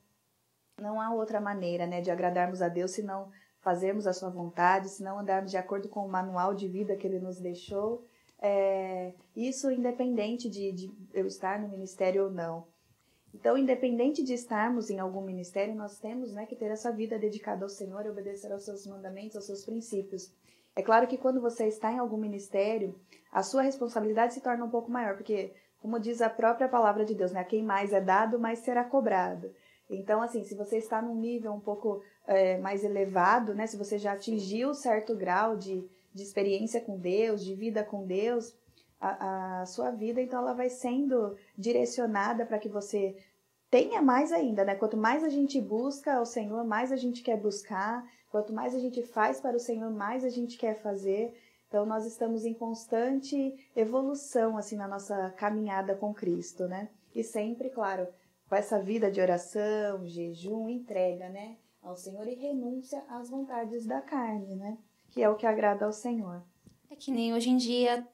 Não 0.80 1.00
há 1.00 1.14
outra 1.14 1.40
maneira, 1.40 1.86
né, 1.86 2.02
de 2.02 2.10
agradarmos 2.10 2.62
a 2.62 2.68
Deus 2.68 2.92
senão 2.92 3.30
fazermos 3.60 4.08
a 4.08 4.14
sua 4.14 4.30
vontade, 4.30 4.90
se 4.90 5.04
não 5.04 5.20
andarmos 5.20 5.52
de 5.52 5.58
acordo 5.58 5.88
com 5.88 6.04
o 6.04 6.10
manual 6.10 6.56
de 6.56 6.68
vida 6.68 6.96
que 6.96 7.06
ele 7.06 7.20
nos 7.20 7.40
deixou. 7.40 8.04
É, 8.42 9.14
isso 9.36 9.70
independente 9.70 10.50
de, 10.50 10.72
de 10.72 10.92
eu 11.14 11.28
estar 11.28 11.62
no 11.62 11.70
ministério 11.70 12.24
ou 12.24 12.32
não. 12.32 12.66
Então, 13.34 13.58
independente 13.58 14.24
de 14.24 14.34
estarmos 14.34 14.90
em 14.90 15.00
algum 15.00 15.22
ministério, 15.22 15.76
nós 15.76 16.00
temos 16.00 16.34
né, 16.34 16.46
que 16.46 16.56
ter 16.56 16.72
essa 16.72 16.92
vida 16.92 17.18
dedicada 17.18 17.64
ao 17.64 17.70
Senhor 17.70 18.06
obedecer 18.06 18.52
aos 18.52 18.64
seus 18.64 18.86
mandamentos, 18.86 19.36
aos 19.36 19.46
seus 19.46 19.64
princípios. 19.64 20.34
É 20.76 20.82
claro 20.82 21.08
que 21.08 21.18
quando 21.18 21.42
você 21.42 21.68
está 21.68 21.92
em 21.92 22.00
algum 22.00 22.18
ministério, 22.18 23.00
a 23.32 23.44
sua 23.44 23.62
responsabilidade 23.62 24.34
se 24.34 24.42
torna 24.42 24.66
um 24.66 24.70
pouco 24.70 24.92
maior, 24.92 25.16
porque, 25.16 25.54
como 25.82 26.00
diz 26.00 26.22
a 26.22 26.30
própria 26.30 26.70
palavra 26.70 27.04
de 27.04 27.14
Deus, 27.14 27.32
né, 27.32 27.44
quem 27.44 27.64
mais 27.64 27.92
é 27.92 28.00
dado, 28.00 28.40
mais 28.40 28.60
será 28.60 28.84
cobrado. 28.84 29.54
Então, 29.90 30.22
assim, 30.22 30.46
se 30.46 30.56
você 30.56 30.78
está 30.78 31.02
num 31.02 31.16
nível 31.16 31.52
um 31.52 31.60
pouco 31.60 32.02
é, 32.26 32.58
mais 32.58 32.84
elevado, 32.84 33.54
né? 33.54 33.68
Se 33.68 33.76
você 33.76 33.98
já 33.98 34.14
atingiu 34.14 34.74
certo 34.74 35.14
grau 35.14 35.58
de, 35.58 35.86
de 36.14 36.24
experiência 36.24 36.80
com 36.80 36.98
Deus, 36.98 37.44
de 37.44 37.54
vida 37.54 37.84
com 37.84 38.06
Deus, 38.06 38.56
a, 39.02 39.62
a 39.62 39.66
sua 39.66 39.92
vida, 39.92 40.22
então 40.22 40.40
ela 40.40 40.54
vai 40.54 40.70
sendo 40.70 41.36
direcionada 41.58 42.46
para 42.46 42.58
que 42.58 42.70
você 42.70 43.18
tenha 43.70 44.02
mais 44.02 44.32
ainda, 44.32 44.64
né? 44.64 44.76
Quanto 44.76 44.96
mais 44.96 45.24
a 45.24 45.30
gente 45.30 45.60
busca 45.60 46.22
o 46.22 46.26
Senhor, 46.26 46.64
mais 46.64 46.92
a 46.92 46.96
gente 46.96 47.22
quer 47.22 47.38
buscar. 47.38 48.06
Quanto 48.32 48.54
mais 48.54 48.74
a 48.74 48.80
gente 48.80 49.04
faz 49.04 49.42
para 49.42 49.58
o 49.58 49.60
Senhor, 49.60 49.92
mais 49.92 50.24
a 50.24 50.30
gente 50.30 50.58
quer 50.58 50.82
fazer. 50.82 51.38
Então 51.68 51.86
nós 51.86 52.06
estamos 52.06 52.46
em 52.46 52.54
constante 52.54 53.56
evolução 53.76 54.58
assim 54.58 54.78
na 54.78 54.88
nossa 54.88 55.30
caminhada 55.32 55.96
com 55.96 56.14
Cristo, 56.14 56.68
né? 56.68 56.90
E 57.14 57.24
sempre, 57.24 57.70
claro, 57.70 58.08
com 58.48 58.56
essa 58.56 58.80
vida 58.80 59.12
de 59.12 59.20
oração, 59.20 60.06
jejum, 60.06 60.70
entrega, 60.70 61.28
né, 61.30 61.58
ao 61.82 61.96
Senhor 61.96 62.28
e 62.28 62.36
renúncia 62.36 63.04
às 63.10 63.30
vontades 63.30 63.86
da 63.86 64.02
carne, 64.02 64.56
né? 64.56 64.78
Que 65.10 65.22
é 65.22 65.30
o 65.30 65.36
que 65.36 65.46
agrada 65.46 65.86
ao 65.86 65.92
Senhor. 65.92 66.42
É 66.90 66.96
que 66.96 67.12
nem 67.12 67.34
hoje 67.34 67.50
em 67.50 67.58
dia, 67.58 68.08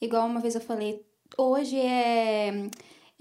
igual 0.00 0.26
uma 0.26 0.40
vez 0.40 0.54
eu 0.54 0.60
falei, 0.60 1.04
hoje 1.36 1.78
é 1.78 2.68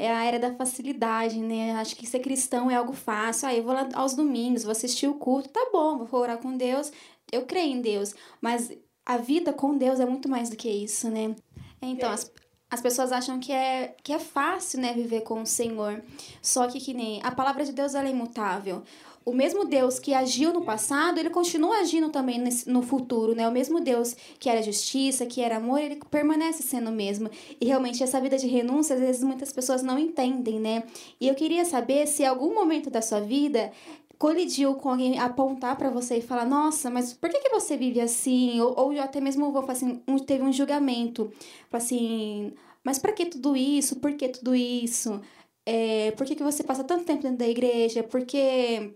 é 0.02 0.12
a 0.12 0.26
era 0.26 0.40
da 0.40 0.56
facilidade, 0.56 1.40
né? 1.40 1.74
Acho 1.74 1.96
que 1.96 2.08
ser 2.08 2.20
cristão 2.20 2.72
é 2.72 2.76
algo 2.76 2.92
fácil. 2.92 3.48
Ah, 3.48 3.54
eu 3.54 3.64
vou 3.64 3.72
lá 3.72 3.88
aos 3.94 4.16
domingos, 4.16 4.64
vou 4.64 4.72
assistir 4.72 5.08
o 5.08 5.14
culto, 5.14 5.50
tá 5.50 5.70
bom, 5.72 6.04
vou 6.06 6.22
orar 6.22 6.40
com 6.40 6.58
Deus, 6.58 6.92
eu 7.32 7.46
creio 7.46 7.76
em 7.76 7.82
Deus. 7.82 8.16
Mas 8.42 8.72
a 9.06 9.18
vida 9.18 9.54
com 9.54 9.78
Deus 9.78 10.00
é 10.00 10.06
muito 10.06 10.28
mais 10.28 10.50
do 10.50 10.56
que 10.56 10.70
isso, 10.70 11.08
né? 11.08 11.36
Então, 11.80 12.10
é. 12.10 12.14
as, 12.14 12.32
as 12.72 12.82
pessoas 12.82 13.12
acham 13.12 13.40
que 13.40 13.52
é, 13.52 13.96
que 14.02 14.12
é 14.12 14.18
fácil, 14.18 14.82
né, 14.82 14.92
viver 14.92 15.22
com 15.22 15.44
o 15.44 15.46
Senhor. 15.46 16.04
Só 16.42 16.68
que 16.68 16.80
que 16.80 16.96
nem 16.96 17.22
a 17.22 17.30
palavra 17.30 17.64
de 17.64 17.72
Deus 17.72 17.94
ela 17.94 18.08
é 18.08 18.12
imutável. 18.12 18.84
O 19.24 19.34
mesmo 19.34 19.66
Deus 19.66 20.00
que 20.00 20.14
agiu 20.14 20.52
no 20.52 20.64
passado, 20.64 21.20
ele 21.20 21.30
continua 21.30 21.78
agindo 21.80 22.10
também 22.10 22.40
nesse, 22.40 22.70
no 22.70 22.82
futuro, 22.82 23.36
né? 23.36 23.48
O 23.48 23.52
mesmo 23.52 23.80
Deus 23.80 24.16
que 24.40 24.50
era 24.50 24.64
justiça, 24.64 25.26
que 25.26 25.42
era 25.42 25.58
amor, 25.58 25.80
ele 25.80 26.00
permanece 26.10 26.64
sendo 26.64 26.90
o 26.90 26.94
mesmo. 26.94 27.30
E 27.60 27.66
realmente 27.66 28.04
essa 28.04 28.20
vida 28.20 28.38
de 28.38 28.48
renúncia, 28.48 28.96
às 28.96 29.02
vezes 29.02 29.24
muitas 29.24 29.52
pessoas 29.54 29.84
não 29.84 30.00
entendem, 30.00 30.60
né? 30.60 30.84
E 31.20 31.28
eu 31.28 31.36
queria 31.36 31.64
saber 31.66 32.08
se 32.08 32.26
algum 32.26 32.54
momento 32.54 32.90
da 32.90 33.02
sua 33.02 33.20
vida 33.20 33.72
colidiu 34.18 34.76
com 34.76 34.90
alguém 34.90 35.18
apontar 35.20 35.76
para 35.76 35.90
você 35.90 36.18
e 36.18 36.22
falar, 36.22 36.46
nossa, 36.46 36.90
mas 36.92 37.14
por 37.14 37.30
que, 37.30 37.40
que 37.40 37.50
você 37.50 37.76
vive 37.76 38.00
assim? 38.00 38.60
Ou, 38.62 38.80
ou 38.80 39.02
até 39.02 39.20
mesmo 39.20 39.52
vou 39.52 39.66
assim, 39.70 40.02
um, 40.08 40.18
teve 40.20 40.44
um 40.44 40.54
julgamento, 40.54 41.32
assim, 41.72 42.54
mas 42.84 43.00
para 43.00 43.14
que 43.14 43.26
tudo 43.26 43.56
isso? 43.56 44.00
Por 44.00 44.14
que 44.14 44.30
tudo 44.30 44.56
isso? 44.56 45.20
É, 45.66 46.12
por 46.12 46.26
que, 46.26 46.36
que 46.36 46.44
você 46.44 46.64
passa 46.64 46.84
tanto 46.84 47.06
tempo 47.06 47.24
dentro 47.24 47.38
da 47.38 47.48
igreja? 47.48 48.04
Porque 48.04 48.96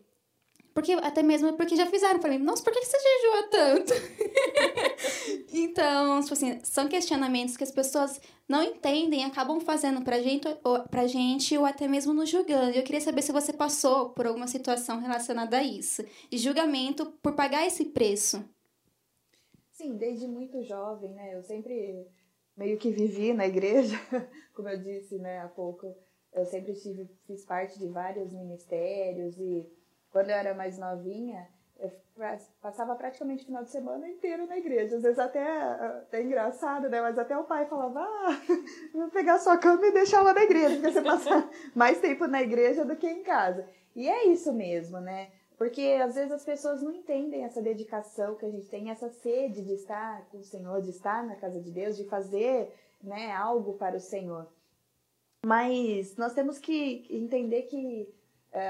porque 0.76 0.92
até 0.92 1.24
mesmo 1.24 1.54
porque 1.54 1.74
já 1.74 1.86
fizeram 1.86 2.20
mim, 2.30 2.38
nossa, 2.38 2.62
por 2.62 2.74
que 2.74 2.84
você 2.84 2.98
jejua 3.00 3.44
tanto? 3.50 3.94
então, 5.54 6.20
tipo 6.20 6.34
assim, 6.34 6.60
são 6.66 6.90
questionamentos 6.90 7.56
que 7.56 7.64
as 7.64 7.72
pessoas 7.72 8.20
não 8.46 8.62
entendem, 8.62 9.24
acabam 9.24 9.62
fazendo 9.62 10.04
pra 10.04 10.20
gente, 10.22 10.46
ou, 10.66 10.84
pra 10.90 11.08
gente 11.08 11.58
ou 11.58 11.66
até 11.66 11.88
mesmo 11.88 12.14
nos 12.14 12.30
julgando. 12.30 12.72
E 12.72 12.78
eu 12.78 12.84
queria 12.84 13.00
saber 13.00 13.22
se 13.22 13.32
você 13.32 13.54
passou 13.54 14.10
por 14.10 14.28
alguma 14.28 14.48
situação 14.48 15.00
relacionada 15.00 15.60
a 15.60 15.64
isso, 15.64 16.04
de 16.30 16.38
julgamento 16.38 17.06
por 17.24 17.36
pagar 17.36 17.66
esse 17.66 17.86
preço. 17.86 18.44
Sim, 19.72 19.96
desde 19.96 20.28
muito 20.28 20.62
jovem, 20.62 21.14
né? 21.14 21.38
Eu 21.38 21.44
sempre 21.44 22.06
meio 22.58 22.78
que 22.78 22.92
vivi 22.92 23.32
na 23.32 23.48
igreja, 23.48 23.96
como 24.54 24.68
eu 24.68 24.84
disse, 24.84 25.18
né, 25.20 25.40
há 25.40 25.48
pouco. 25.48 25.96
Eu 26.34 26.46
sempre 26.46 26.74
tive, 26.74 27.10
fiz 27.26 27.46
parte 27.46 27.80
de 27.80 27.88
vários 27.88 28.34
ministérios 28.34 29.38
e 29.40 29.66
quando 30.16 30.30
eu 30.30 30.36
era 30.38 30.54
mais 30.54 30.78
novinha, 30.78 31.46
eu 31.78 31.92
passava 32.62 32.96
praticamente 32.96 33.44
o 33.44 33.48
final 33.48 33.66
de 33.66 33.70
semana 33.70 34.08
inteiro 34.08 34.48
na 34.48 34.58
igreja. 34.58 34.96
Às 34.96 35.04
vezes 35.04 35.20
até, 35.20 35.46
até 35.46 36.24
engraçado, 36.24 36.88
né? 36.88 37.02
Mas 37.02 37.20
até 37.20 37.38
o 37.38 37.44
pai 37.44 37.66
falava, 37.66 38.00
ah, 38.00 38.42
vou 38.94 39.10
pegar 39.10 39.40
sua 39.40 39.58
cama 39.58 39.86
e 39.86 39.92
deixar 39.92 40.20
ela 40.20 40.34
na 40.34 40.44
igreja, 40.44 40.76
porque 40.76 40.90
você 40.90 41.02
passa 41.02 41.50
mais 41.76 42.00
tempo 42.00 42.28
na 42.28 42.42
igreja 42.42 42.86
do 42.86 42.96
que 42.96 43.06
em 43.06 43.24
casa. 43.24 43.68
E 43.94 44.08
é 44.08 44.28
isso 44.28 44.54
mesmo, 44.54 45.02
né? 45.02 45.32
Porque 45.58 46.00
às 46.02 46.16
vezes 46.16 46.32
as 46.32 46.46
pessoas 46.46 46.82
não 46.82 46.94
entendem 46.94 47.44
essa 47.44 47.62
dedicação 47.62 48.36
que 48.36 48.46
a 48.46 48.50
gente 48.50 48.70
tem, 48.70 48.90
essa 48.92 49.10
sede 49.10 49.66
de 49.66 49.74
estar 49.74 50.26
com 50.32 50.38
o 50.38 50.44
Senhor, 50.46 50.82
de 50.82 50.92
estar 50.92 51.26
na 51.26 51.36
casa 51.36 51.60
de 51.60 51.72
Deus, 51.72 51.98
de 51.98 52.06
fazer 52.06 52.74
né, 53.04 53.34
algo 53.34 53.74
para 53.74 53.98
o 53.98 54.00
Senhor. 54.00 54.48
Mas 55.46 56.16
nós 56.16 56.34
temos 56.34 56.58
que 56.58 57.06
entender 57.10 57.64
que 57.64 58.08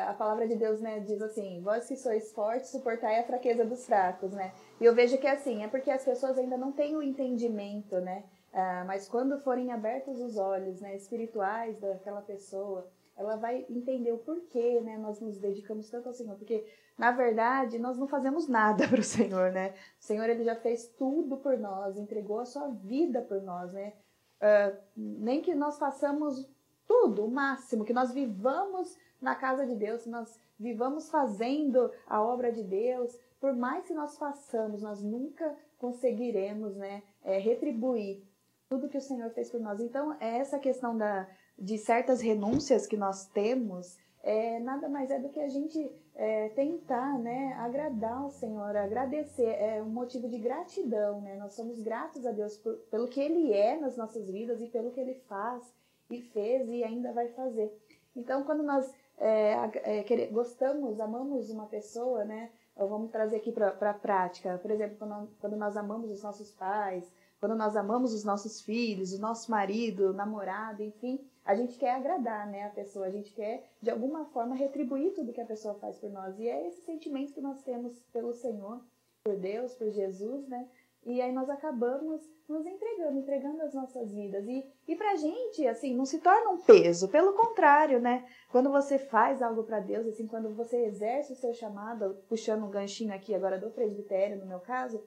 a 0.08 0.14
palavra 0.14 0.48
de 0.48 0.56
Deus 0.56 0.82
né, 0.82 1.00
diz 1.00 1.22
assim: 1.22 1.62
Vós 1.62 1.88
que 1.88 1.96
sois 1.96 2.32
fortes, 2.32 2.72
suportai 2.72 3.20
a 3.20 3.24
fraqueza 3.24 3.64
dos 3.64 3.86
fracos, 3.86 4.32
né? 4.32 4.54
E 4.82 4.86
eu 4.86 4.96
vejo 4.96 5.18
que 5.18 5.28
é 5.28 5.32
assim, 5.32 5.64
é 5.64 5.68
porque 5.68 5.92
as 5.92 6.04
pessoas 6.04 6.38
ainda 6.38 6.58
não 6.58 6.72
têm 6.72 6.96
o 6.96 7.04
entendimento, 7.04 7.96
né? 8.00 8.24
Ah, 8.52 8.86
mas 8.88 9.10
quando 9.10 9.38
forem 9.42 9.72
abertos 9.72 10.20
os 10.20 10.38
olhos 10.38 10.80
né, 10.80 10.96
espirituais 10.96 11.78
daquela 11.78 12.22
pessoa, 12.22 12.90
ela 13.18 13.36
vai 13.36 13.66
entender 13.70 14.14
o 14.14 14.18
porquê 14.18 14.80
né, 14.80 14.98
nós 14.98 15.20
nos 15.20 15.38
dedicamos 15.38 15.90
tanto 15.90 16.08
ao 16.08 16.14
Senhor. 16.14 16.38
Porque, 16.38 16.66
na 16.98 17.12
verdade, 17.12 17.78
nós 17.78 17.98
não 17.98 18.08
fazemos 18.08 18.48
nada 18.48 18.88
para 18.90 19.02
o 19.02 19.04
Senhor, 19.04 19.52
né? 19.52 19.74
O 20.00 20.04
Senhor 20.04 20.30
ele 20.30 20.44
já 20.44 20.56
fez 20.56 20.88
tudo 20.98 21.38
por 21.38 21.58
nós, 21.58 21.98
entregou 21.98 22.40
a 22.40 22.46
sua 22.46 22.70
vida 22.70 23.22
por 23.22 23.42
nós, 23.42 23.74
né? 23.74 23.94
Uh, 24.42 24.78
nem 24.96 25.42
que 25.42 25.54
nós 25.54 25.78
façamos 25.78 26.50
tudo, 26.88 27.26
o 27.26 27.32
máximo, 27.32 27.84
que 27.84 27.94
nós 27.94 28.14
vivamos 28.14 28.98
na 29.26 29.36
casa 29.36 29.66
de 29.66 29.76
Deus, 29.76 30.06
nós 30.06 30.40
vivamos 30.58 31.10
fazendo 31.10 31.92
a 32.08 32.22
obra 32.22 32.52
de 32.52 32.64
Deus, 32.64 33.20
por 33.42 33.54
mais 33.54 33.84
que 33.86 33.94
nós 33.94 34.18
façamos, 34.18 34.84
nós 34.84 35.04
nunca 35.04 35.58
conseguiremos 35.80 36.76
né, 36.76 37.02
é, 37.24 37.40
retribuir 37.40 38.24
tudo 38.70 38.88
que 38.88 38.98
o 38.98 39.02
Senhor 39.02 39.30
fez 39.32 39.50
por 39.50 39.60
nós. 39.60 39.82
Então, 39.82 40.16
é 40.20 40.38
essa 40.38 40.60
questão 40.60 40.96
da, 40.96 41.28
de 41.58 41.78
certas 41.78 42.22
renúncias 42.22 42.86
que 42.86 42.96
nós 42.96 43.26
temos, 43.28 43.98
é, 44.22 44.60
nada 44.60 44.88
mais 44.88 45.10
é 45.10 45.20
do 45.20 45.30
que 45.30 45.40
a 45.40 45.50
gente 45.50 45.92
é, 46.14 46.50
tentar 46.50 47.18
né, 47.18 47.54
agradar 47.58 48.28
o 48.28 48.32
Senhor, 48.32 48.76
agradecer, 48.76 49.50
é 49.50 49.82
um 49.82 49.90
motivo 49.90 50.30
de 50.30 50.38
gratidão, 50.38 51.22
né? 51.22 51.36
Nós 51.36 51.54
somos 51.54 51.82
gratos 51.82 52.26
a 52.26 52.32
Deus 52.32 52.58
por, 52.58 52.76
pelo 52.92 53.08
que 53.08 53.20
Ele 53.20 53.54
é 53.54 53.76
nas 53.78 53.98
nossas 53.98 54.30
vidas 54.30 54.62
e 54.62 54.68
pelo 54.68 54.92
que 54.92 55.00
Ele 55.00 55.16
faz 55.28 55.64
e 56.10 56.22
fez 56.22 56.70
e 56.70 56.84
ainda 56.84 57.12
vai 57.12 57.28
fazer. 57.30 57.72
Então, 58.16 58.44
quando 58.44 58.64
nós 58.64 58.92
é, 59.18 60.00
é, 60.00 60.04
querer, 60.04 60.32
gostamos, 60.32 61.00
amamos 61.00 61.50
uma 61.50 61.66
pessoa, 61.66 62.24
né? 62.26 62.52
Vamos 62.76 63.10
trazer 63.10 63.38
aqui 63.38 63.52
para 63.52 63.70
a 63.70 63.94
prática. 63.94 64.58
Por 64.58 64.70
exemplo, 64.70 64.98
quando, 64.98 65.30
quando 65.40 65.56
nós 65.56 65.78
amamos 65.78 66.12
os 66.12 66.22
nossos 66.22 66.52
pais, 66.52 67.10
quando 67.40 67.56
nós 67.56 67.76
amamos 67.76 68.14
os 68.14 68.24
nossos 68.24 68.62
filhos, 68.62 69.14
o 69.14 69.22
nosso 69.22 69.50
marido, 69.50 70.14
namorado, 70.14 70.84
enfim, 70.84 71.20
a 71.46 71.56
gente 71.56 71.78
quer 71.78 71.96
agradar 71.96 72.48
né, 72.48 72.66
a 72.66 72.70
pessoa, 72.70 73.06
a 73.06 73.12
gente 73.12 73.32
quer 73.34 73.70
de 73.82 73.90
alguma 73.90 74.26
forma 74.26 74.56
retribuir 74.56 75.14
tudo 75.14 75.32
que 75.32 75.42
a 75.42 75.46
pessoa 75.46 75.76
faz 75.76 75.98
por 75.98 76.10
nós. 76.10 76.38
E 76.40 76.48
é 76.48 76.68
esse 76.68 76.82
sentimento 76.82 77.34
que 77.34 77.42
nós 77.42 77.62
temos 77.62 78.02
pelo 78.12 78.34
Senhor, 78.34 78.82
por 79.24 79.38
Deus, 79.38 79.74
por 79.76 79.90
Jesus, 79.92 80.48
né? 80.48 80.68
E 81.06 81.22
aí 81.22 81.32
nós 81.32 81.50
acabamos 81.50 82.22
nos 82.50 82.66
entregando, 82.66 83.20
entregando 83.20 83.62
as 83.62 83.74
nossas 83.74 84.12
vidas. 84.12 84.48
E, 84.48 84.66
e 84.88 84.96
pra 84.96 85.16
gente, 85.16 85.68
assim, 85.68 85.96
não 85.96 86.06
se 86.06 86.20
torna 86.20 86.50
um 86.50 86.58
peso. 86.58 87.10
Pelo 87.10 87.34
contrário, 87.34 88.00
né? 88.00 88.26
Quando 88.52 88.72
você 88.72 88.98
faz 88.98 89.42
algo 89.42 89.64
para 89.64 89.80
Deus, 89.80 90.08
assim, 90.08 90.26
quando 90.26 90.54
você 90.56 90.86
exerce 90.86 91.34
o 91.34 91.36
seu 91.36 91.54
chamado, 91.54 92.18
puxando 92.28 92.64
um 92.64 92.72
ganchinho 92.72 93.14
aqui 93.14 93.36
agora 93.36 93.60
do 93.60 93.70
presbitério, 93.70 94.38
no 94.38 94.48
meu 94.48 94.60
caso, 94.60 95.04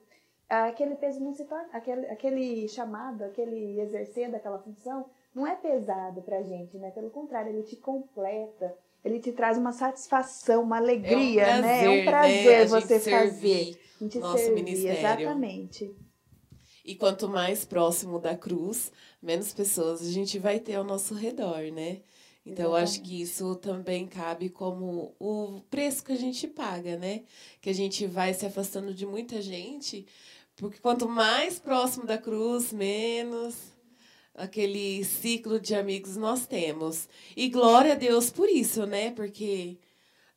aquele 0.47 0.95
peso 0.95 1.23
não 1.23 1.33
se 1.33 1.45
torna, 1.45 1.67
aquele, 1.73 2.05
aquele 2.07 2.67
chamado, 2.67 3.23
aquele 3.23 3.79
exercer 3.79 4.31
daquela 4.31 4.59
função, 4.59 5.05
não 5.33 5.45
é 5.45 5.55
pesado 5.55 6.21
pra 6.21 6.41
gente, 6.41 6.77
né? 6.77 6.91
Pelo 6.91 7.09
contrário, 7.09 7.51
ele 7.51 7.63
te 7.63 7.75
completa, 7.75 8.75
ele 9.03 9.19
te 9.19 9.31
traz 9.31 9.57
uma 9.57 9.71
satisfação, 9.71 10.63
uma 10.63 10.77
alegria, 10.77 11.43
é 11.43 11.57
um 11.57 11.61
prazer, 11.61 11.61
né? 11.61 11.85
É 11.85 11.89
um 11.89 12.05
prazer 12.05 12.59
né? 12.59 12.65
você 12.65 12.99
fazer 12.99 13.79
de 14.01 14.19
nosso 14.19 14.43
servir, 14.43 14.63
ministério. 14.63 14.99
Exatamente. 14.99 15.95
E 16.83 16.95
quanto 16.95 17.29
mais 17.29 17.65
próximo 17.65 18.19
da 18.19 18.35
cruz, 18.35 18.91
menos 19.21 19.53
pessoas 19.53 20.01
a 20.01 20.11
gente 20.11 20.39
vai 20.39 20.59
ter 20.59 20.75
ao 20.75 20.83
nosso 20.83 21.13
redor, 21.13 21.71
né? 21.71 22.01
Então, 22.45 22.65
eu 22.65 22.75
acho 22.75 23.01
que 23.01 23.21
isso 23.21 23.55
também 23.57 24.07
cabe 24.07 24.49
como 24.49 25.13
o 25.19 25.61
preço 25.69 26.03
que 26.03 26.13
a 26.13 26.17
gente 26.17 26.47
paga, 26.47 26.97
né? 26.97 27.23
Que 27.61 27.69
a 27.69 27.73
gente 27.73 28.07
vai 28.07 28.33
se 28.33 28.45
afastando 28.45 28.91
de 28.93 29.05
muita 29.05 29.39
gente, 29.39 30.07
porque 30.55 30.79
quanto 30.79 31.07
mais 31.07 31.59
próximo 31.59 32.07
da 32.07 32.17
cruz, 32.17 32.73
menos 32.73 33.55
aquele 34.39 35.03
ciclo 35.03 35.59
de 35.59 35.75
amigos 35.75 36.15
nós 36.15 36.47
temos. 36.47 37.07
E 37.35 37.49
glória 37.49 37.93
a 37.93 37.95
Deus 37.95 38.29
por 38.29 38.49
isso, 38.49 38.85
né? 38.85 39.11
Porque 39.11 39.77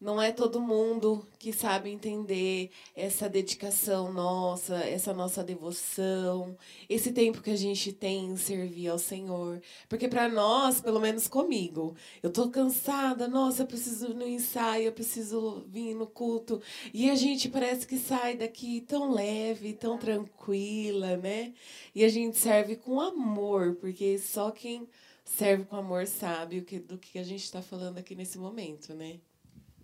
não 0.03 0.21
é 0.21 0.33
todo 0.33 0.61
mundo 0.61 1.25
que 1.39 1.53
sabe 1.53 1.89
entender 1.89 2.71
essa 2.95 3.29
dedicação 3.29 4.13
nossa, 4.13 4.75
essa 4.79 5.15
nossa 5.15 5.45
devoção, 5.45 6.57
esse 6.89 7.13
tempo 7.13 7.41
que 7.41 7.51
a 7.51 7.57
gente 7.57 7.93
tem 7.93 8.25
em 8.27 8.37
servir 8.37 8.89
ao 8.89 8.99
Senhor. 8.99 9.63
Porque 9.89 10.09
para 10.09 10.29
nós, 10.29 10.81
pelo 10.81 10.99
menos 10.99 11.29
comigo, 11.29 11.95
eu 12.21 12.33
tô 12.33 12.51
cansada, 12.51 13.29
nossa, 13.29 13.63
eu 13.63 13.67
preciso 13.67 14.11
ir 14.11 14.15
no 14.15 14.27
ensaio, 14.27 14.87
eu 14.87 14.93
preciso 14.93 15.65
vir 15.69 15.95
no 15.95 16.09
culto. 16.09 16.61
E 16.93 17.09
a 17.09 17.15
gente 17.15 17.49
parece 17.49 17.87
que 17.87 17.97
sai 17.97 18.37
daqui 18.37 18.81
tão 18.81 19.13
leve, 19.13 19.73
tão 19.73 19.97
tranquila, 19.97 21.17
né? 21.17 21.55
E 21.95 22.05
a 22.05 22.09
gente 22.09 22.37
serve 22.39 22.75
com 22.75 23.01
amor, 23.01 23.77
porque 23.77 24.19
só 24.19 24.51
quem 24.51 24.89
serve 25.25 25.65
com 25.65 25.77
amor 25.77 26.09
sabe 26.09 26.61
do 26.61 26.99
que 26.99 27.21
a 27.21 27.23
gente 27.23 27.45
está 27.45 27.63
falando 27.63 27.99
aqui 27.99 28.17
nesse 28.17 28.37
momento, 28.37 28.95
né? 28.95 29.21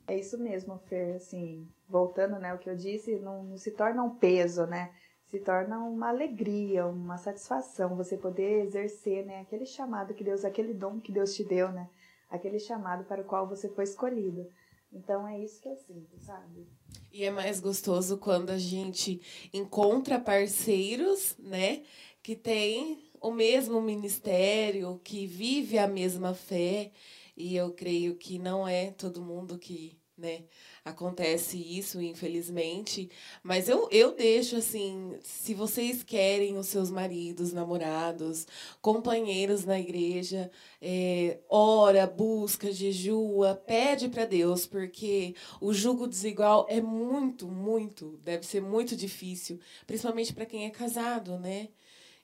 É 0.09 0.18
isso 0.18 0.38
mesmo, 0.38 0.79
Fer, 0.88 1.16
assim, 1.16 1.68
voltando, 1.87 2.38
né, 2.38 2.55
o 2.55 2.59
que 2.59 2.71
eu 2.71 2.75
disse, 2.75 3.16
não, 3.16 3.44
não 3.44 3.59
se 3.59 3.71
torna 3.73 4.03
um 4.03 4.16
peso, 4.16 4.64
né, 4.64 4.90
se 5.27 5.38
torna 5.38 5.79
uma 5.79 6.09
alegria, 6.09 6.87
uma 6.87 7.18
satisfação 7.18 7.94
você 7.94 8.16
poder 8.16 8.64
exercer, 8.64 9.27
né, 9.27 9.40
aquele 9.40 9.66
chamado 9.66 10.14
que 10.14 10.25
Deus, 10.25 10.47
aquele 10.47 10.73
dom 10.73 10.99
que 10.99 11.12
Deus 11.12 11.35
te 11.35 11.44
deu, 11.44 11.71
né, 11.71 11.90
aquele 12.31 12.59
chamado 12.59 13.05
para 13.05 13.21
o 13.21 13.25
qual 13.25 13.47
você 13.47 13.68
foi 13.68 13.85
escolhido. 13.85 14.47
Então 14.90 15.29
é 15.29 15.38
isso 15.38 15.61
que 15.61 15.68
eu 15.68 15.77
sinto, 15.77 16.18
sabe? 16.21 16.66
E 17.12 17.23
é 17.23 17.31
mais 17.31 17.61
gostoso 17.61 18.16
quando 18.16 18.49
a 18.49 18.57
gente 18.57 19.21
encontra 19.53 20.18
parceiros, 20.18 21.37
né, 21.38 21.83
que 22.23 22.35
tem 22.35 22.99
o 23.21 23.31
mesmo 23.31 23.83
ministério, 23.83 24.99
que 25.05 25.27
vive 25.27 25.79
a 25.79 25.87
mesma 25.87 26.33
fé, 26.33 26.92
e 27.38 27.57
eu 27.57 27.72
creio 27.72 28.16
que 28.16 28.38
não 28.38 28.66
é 28.66 28.90
todo 28.90 29.22
mundo 29.22 29.59
que 29.59 29.98
né? 30.18 30.42
Acontece 30.85 31.57
isso, 31.57 32.01
infelizmente. 32.03 33.09
Mas 33.42 33.68
eu, 33.68 33.88
eu 33.90 34.14
deixo 34.14 34.57
assim: 34.57 35.16
se 35.22 35.55
vocês 35.55 36.03
querem 36.03 36.59
os 36.59 36.66
seus 36.66 36.90
maridos, 36.90 37.53
namorados, 37.53 38.46
companheiros 38.83 39.64
na 39.64 39.79
igreja, 39.79 40.51
é, 40.83 41.38
ora, 41.48 42.07
busca, 42.07 42.72
jejua, 42.72 43.55
pede 43.55 44.09
para 44.09 44.24
Deus, 44.24 44.66
porque 44.66 45.35
o 45.61 45.72
jugo 45.72 46.09
desigual 46.09 46.66
é 46.68 46.81
muito, 46.81 47.46
muito, 47.46 48.18
deve 48.24 48.44
ser 48.44 48.61
muito 48.61 48.96
difícil, 48.96 49.61
principalmente 49.87 50.35
para 50.35 50.46
quem 50.46 50.66
é 50.66 50.70
casado, 50.70 51.38
né? 51.38 51.68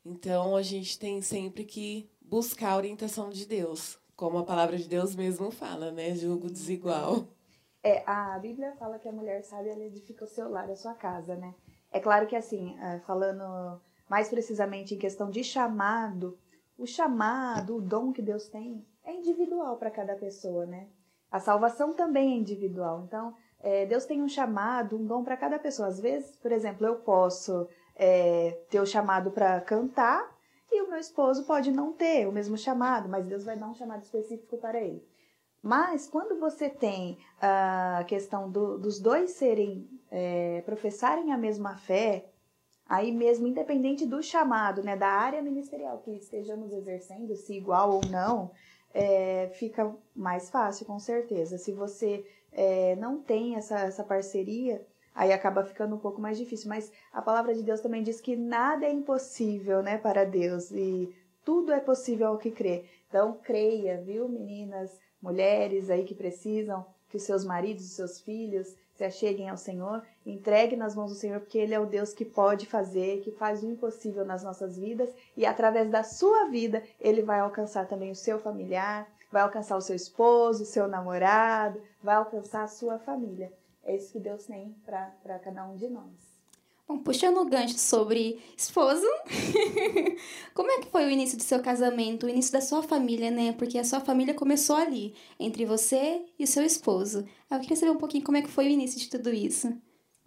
Então 0.05 0.57
a 0.57 0.63
gente 0.63 0.99
tem 0.99 1.23
sempre 1.23 1.65
que 1.65 2.11
buscar 2.21 2.73
a 2.73 2.77
orientação 2.77 3.31
de 3.31 3.47
Deus, 3.47 3.99
como 4.17 4.39
a 4.39 4.45
palavra 4.45 4.77
de 4.77 4.89
Deus 4.89 5.15
mesmo 5.15 5.51
fala, 5.51 5.91
né? 5.91 6.15
Jugo 6.15 6.51
desigual. 6.51 7.27
É, 7.83 8.03
a 8.07 8.39
Bíblia 8.39 8.73
fala 8.79 8.99
que 8.99 9.09
a 9.09 9.13
mulher 9.13 9.43
sábia 9.45 9.73
ela 9.73 9.85
edifica 9.85 10.25
o 10.25 10.29
seu 10.29 10.49
lar, 10.49 10.71
a 10.71 10.77
sua 10.77 10.95
casa, 10.95 11.37
né? 11.37 11.55
É 11.93 12.01
claro 12.01 12.27
que 12.27 12.35
assim, 12.35 12.79
é, 12.81 12.99
falando 13.01 13.81
mais 14.09 14.29
precisamente 14.29 14.95
em 14.95 14.99
questão 14.99 15.31
de 15.31 15.45
chamado, 15.45 16.39
o 16.79 16.87
chamado, 16.87 17.77
o 17.77 17.81
dom 17.81 18.13
que 18.13 18.23
Deus 18.23 18.49
tem 18.49 18.85
é 19.05 19.13
individual 19.13 19.77
para 19.77 19.91
cada 19.91 20.17
pessoa, 20.17 20.67
né? 20.67 20.89
A 21.31 21.39
salvação 21.39 21.93
também 21.93 22.33
é 22.33 22.37
individual. 22.37 23.05
Então, 23.07 23.35
é, 23.61 23.87
Deus 23.87 24.05
tem 24.05 24.23
um 24.23 24.29
chamado, 24.29 24.97
um 24.97 25.05
dom 25.05 25.25
para 25.25 25.37
cada 25.37 25.59
pessoa. 25.59 25.89
Às 25.89 26.01
vezes, 26.01 26.37
por 26.37 26.53
exemplo, 26.53 26.87
eu 26.87 26.97
posso 26.97 27.69
é, 27.95 28.59
ter 28.71 28.81
o 28.81 28.87
chamado 28.87 29.31
para 29.31 29.61
cantar 29.61 30.34
e 30.71 30.83
o 30.83 30.89
meu 30.89 30.99
esposo 30.99 31.45
pode 31.45 31.71
não 31.71 31.93
ter 31.93 32.27
o 32.27 32.33
mesmo 32.33 32.57
chamado, 32.57 33.09
mas 33.09 33.27
Deus 33.27 33.45
vai 33.45 33.57
dar 33.57 33.69
um 33.69 33.75
chamado 33.75 34.03
específico 34.03 34.57
para 34.59 34.81
ele. 34.81 35.03
Mas 35.63 36.07
quando 36.07 36.39
você 36.39 36.69
tem 36.69 37.17
a 37.41 38.05
questão 38.07 38.51
do, 38.51 38.79
dos 38.79 39.01
dois 39.01 39.31
serem, 39.31 39.89
é, 40.11 40.63
professarem 40.67 41.33
a 41.33 41.39
mesma 41.39 41.77
fé, 41.77 42.27
aí 42.87 43.11
mesmo, 43.11 43.47
independente 43.47 44.05
do 44.05 44.23
chamado, 44.23 44.83
né, 44.83 44.95
da 44.95 45.09
área 45.09 45.41
ministerial 45.41 45.99
que 45.99 46.11
estejamos 46.11 46.71
exercendo, 46.71 47.35
se 47.35 47.55
igual 47.55 47.95
ou 47.95 48.03
não, 48.11 48.51
é, 48.93 49.49
fica 49.55 49.95
mais 50.15 50.51
fácil, 50.51 50.85
com 50.87 50.99
certeza. 50.99 51.57
Se 51.57 51.73
você 51.73 52.27
é, 52.53 52.95
não 52.97 53.21
tem 53.21 53.57
essa, 53.57 53.79
essa 53.81 54.05
parceria, 54.05 54.87
aí 55.15 55.33
acaba 55.33 55.65
ficando 55.65 55.95
um 55.95 55.99
pouco 55.99 56.21
mais 56.21 56.37
difícil. 56.37 56.69
Mas 56.69 56.91
a 57.13 57.23
palavra 57.23 57.55
de 57.55 57.63
Deus 57.63 57.81
também 57.81 58.03
diz 58.03 58.21
que 58.21 58.35
nada 58.37 58.85
é 58.85 58.93
impossível 58.93 59.83
né, 59.83 59.99
para 59.99 60.25
Deus 60.25 60.71
e 60.71 61.15
tudo 61.45 61.73
é 61.73 61.81
possível 61.81 62.29
ao 62.29 62.39
que 62.39 62.51
crê. 62.51 62.85
Então, 63.09 63.39
creia, 63.43 64.01
viu, 64.01 64.29
meninas? 64.29 64.91
mulheres 65.25 65.89
aí 65.89 66.05
que 66.05 66.15
precisam 66.15 66.85
que 67.09 67.17
os 67.17 67.23
seus 67.23 67.45
maridos, 67.45 67.85
os 67.87 67.93
seus 67.93 68.21
filhos 68.21 68.77
se 68.93 69.05
acheguem 69.05 69.49
ao 69.49 69.57
Senhor, 69.57 70.03
entregue 70.25 70.77
nas 70.77 70.95
mãos 70.95 71.11
do 71.11 71.17
Senhor, 71.17 71.41
porque 71.41 71.59
Ele 71.59 71.75
é 71.75 71.81
o 71.81 71.87
Deus 71.87 72.13
que 72.13 72.25
pode 72.25 72.67
fazer, 72.67 73.23
que 73.23 73.33
faz 73.33 73.63
o 73.63 73.67
impossível 73.67 74.25
nas 74.25 74.45
nossas 74.45 74.77
vidas, 74.77 75.13
e 75.37 75.45
através 75.45 75.91
da 75.91 76.05
sua 76.05 76.49
vida, 76.49 76.83
Ele 77.01 77.23
vai 77.23 77.41
alcançar 77.41 77.89
também 77.89 78.11
o 78.13 78.15
seu 78.15 78.39
familiar, 78.39 79.09
vai 79.33 79.43
alcançar 79.43 79.77
o 79.77 79.81
seu 79.81 79.97
esposo, 79.97 80.63
o 80.63 80.67
seu 80.67 80.87
namorado, 80.87 81.81
vai 82.01 82.15
alcançar 82.15 82.63
a 82.63 82.69
sua 82.69 82.99
família. 83.01 83.53
É 83.85 83.95
isso 83.95 84.13
que 84.13 84.19
Deus 84.19 84.47
tem 84.47 84.75
para 84.85 85.39
cada 85.39 85.67
um 85.67 85.77
de 85.77 85.89
nós. 85.89 86.35
Bom, 86.87 86.99
puxando 86.99 87.39
o 87.39 87.47
gancho 87.47 87.79
sobre 87.79 88.39
esposo, 88.57 89.07
como 90.55 90.71
é 90.71 90.81
que 90.81 90.91
foi 90.91 91.07
o 91.07 91.11
início 91.11 91.39
do 91.39 91.43
seu 91.43 91.63
casamento, 91.63 92.27
o 92.27 92.29
início 92.29 92.53
da 92.53 92.61
sua 92.61 92.83
família, 92.83 93.31
né? 93.31 93.53
Porque 93.53 93.79
a 93.79 93.85
sua 93.85 94.01
família 94.01 94.35
começou 94.35 94.77
ali, 94.77 95.15
entre 95.41 95.65
você 95.65 96.23
e 96.39 96.45
o 96.45 96.47
seu 96.47 96.63
esposo. 96.63 97.27
Eu 97.51 97.61
queria 97.61 97.77
saber 97.77 97.91
um 97.91 97.97
pouquinho 97.97 98.25
como 98.25 98.37
é 98.37 98.43
que 98.43 98.51
foi 98.51 98.67
o 98.67 98.69
início 98.69 99.01
de 99.01 99.09
tudo 99.09 99.31
isso. 99.31 99.75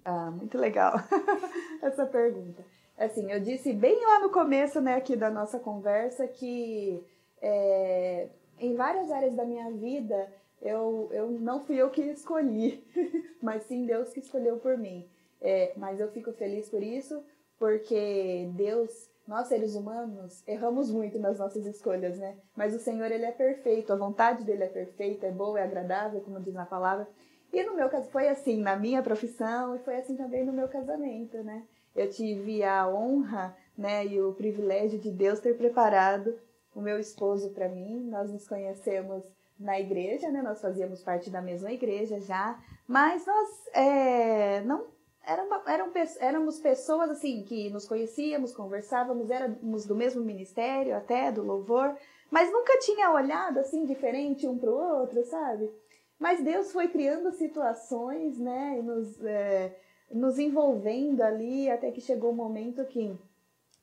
Ah, 0.04 0.32
muito 0.32 0.58
legal 0.58 0.96
essa 1.82 2.06
pergunta. 2.08 2.66
Assim, 2.98 3.32
eu 3.32 3.40
disse 3.40 3.72
bem 3.74 4.04
lá 4.04 4.20
no 4.22 4.32
começo, 4.32 4.82
né, 4.82 4.96
aqui 4.96 5.16
da 5.16 5.30
nossa 5.30 5.60
conversa, 5.60 6.28
que 6.28 7.00
é, 7.40 8.30
em 8.60 8.76
várias 8.76 9.12
áreas 9.12 9.36
da 9.36 9.46
minha 9.46 9.70
vida 9.72 10.34
eu, 10.62 11.10
eu 11.12 11.30
não 11.32 11.64
fui 11.64 11.76
eu 11.76 11.90
que 11.90 12.02
escolhi, 12.02 12.84
mas 13.42 13.64
sim 13.64 13.86
Deus 13.86 14.10
que 14.10 14.20
escolheu 14.20 14.58
por 14.58 14.78
mim. 14.78 15.08
É, 15.40 15.74
mas 15.78 16.00
eu 16.00 16.08
fico 16.12 16.32
feliz 16.34 16.70
por 16.70 16.82
isso, 16.82 17.24
porque 17.60 18.50
Deus, 18.54 19.10
nós 19.28 19.48
seres 19.48 19.76
humanos, 19.76 20.44
erramos 20.48 20.92
muito 20.92 21.20
nas 21.20 21.38
nossas 21.38 21.66
escolhas, 21.66 22.18
né? 22.18 22.38
Mas 22.56 22.74
o 22.74 22.80
Senhor, 22.80 23.12
ele 23.12 23.26
é 23.26 23.32
perfeito, 23.32 23.94
a 23.94 23.96
vontade 23.96 24.44
dele 24.44 24.64
é 24.64 24.68
perfeita, 24.68 25.28
é 25.28 25.32
boa, 25.32 25.60
é 25.60 25.64
agradável, 25.64 26.22
como 26.22 26.40
diz 26.40 26.54
na 26.54 26.66
palavra. 26.66 27.08
E 27.54 27.64
no 27.64 27.76
meu 27.76 27.90
caso, 27.90 28.10
foi 28.10 28.28
assim 28.28 28.62
na 28.62 28.76
minha 28.76 29.02
profissão 29.02 29.76
e 29.76 29.80
foi 29.80 29.98
assim 29.98 30.16
também 30.16 30.46
no 30.46 30.54
meu 30.54 30.68
casamento, 30.68 31.44
né? 31.44 31.64
Eu 31.96 32.10
tive 32.10 32.64
a 32.64 32.88
honra, 32.88 33.56
né, 33.78 34.06
e 34.06 34.20
o 34.22 34.34
privilégio 34.34 35.00
de 35.00 35.12
Deus 35.12 35.40
ter 35.40 35.56
preparado 35.56 36.38
o 36.76 36.82
meu 36.82 37.00
esposo 37.00 37.52
para 37.52 37.70
mim. 37.70 38.08
Nós 38.10 38.32
nos 38.32 38.48
conhecemos 38.48 39.24
na 39.60 39.80
igreja, 39.80 40.30
né? 40.30 40.42
Nós 40.42 40.62
fazíamos 40.62 41.02
parte 41.02 41.30
da 41.30 41.42
mesma 41.42 41.72
igreja 41.72 42.20
já, 42.20 42.60
mas 42.88 43.26
nós 43.26 43.68
é, 43.74 44.62
não 44.62 44.86
eram, 45.28 45.48
eram, 45.68 45.92
éramos 46.20 46.60
pessoas 46.60 47.10
assim 47.10 47.44
que 47.44 47.70
nos 47.70 47.86
conhecíamos, 47.86 48.56
conversávamos, 48.56 49.30
éramos 49.30 49.86
do 49.86 49.96
mesmo 49.96 50.24
ministério 50.24 50.96
até, 50.96 51.32
do 51.32 51.44
louvor, 51.44 51.96
mas 52.32 52.52
nunca 52.52 52.80
tinha 52.80 53.12
olhado 53.12 53.60
assim 53.60 53.86
diferente 53.86 54.48
um 54.48 54.58
para 54.58 54.72
o 54.72 55.00
outro, 55.00 55.24
sabe? 55.26 55.70
Mas 56.18 56.42
Deus 56.42 56.72
foi 56.72 56.88
criando 56.88 57.32
situações, 57.32 58.40
né, 58.40 58.78
e 58.80 58.82
nos, 58.82 59.24
é, 59.24 59.76
nos 60.12 60.40
envolvendo 60.40 61.22
ali 61.22 61.70
até 61.70 61.92
que 61.92 62.02
chegou 62.02 62.32
o 62.32 62.36
momento 62.36 62.86
que 62.86 63.16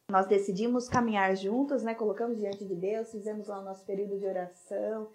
nós 0.09 0.27
decidimos 0.27 0.89
caminhar 0.89 1.37
juntos, 1.37 1.83
né, 1.83 1.95
colocamos 1.95 2.39
diante 2.39 2.65
de 2.65 2.75
Deus, 2.75 3.11
fizemos 3.11 3.49
lá 3.49 3.61
o 3.61 3.65
nosso 3.65 3.85
período 3.85 4.19
de 4.19 4.27
oração 4.27 5.09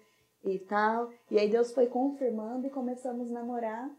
e 0.44 0.58
tal, 0.58 1.10
e 1.30 1.38
aí 1.38 1.48
Deus 1.48 1.72
foi 1.72 1.86
confirmando 1.86 2.66
e 2.66 2.70
começamos 2.70 3.30
a 3.30 3.34
namorar 3.34 3.90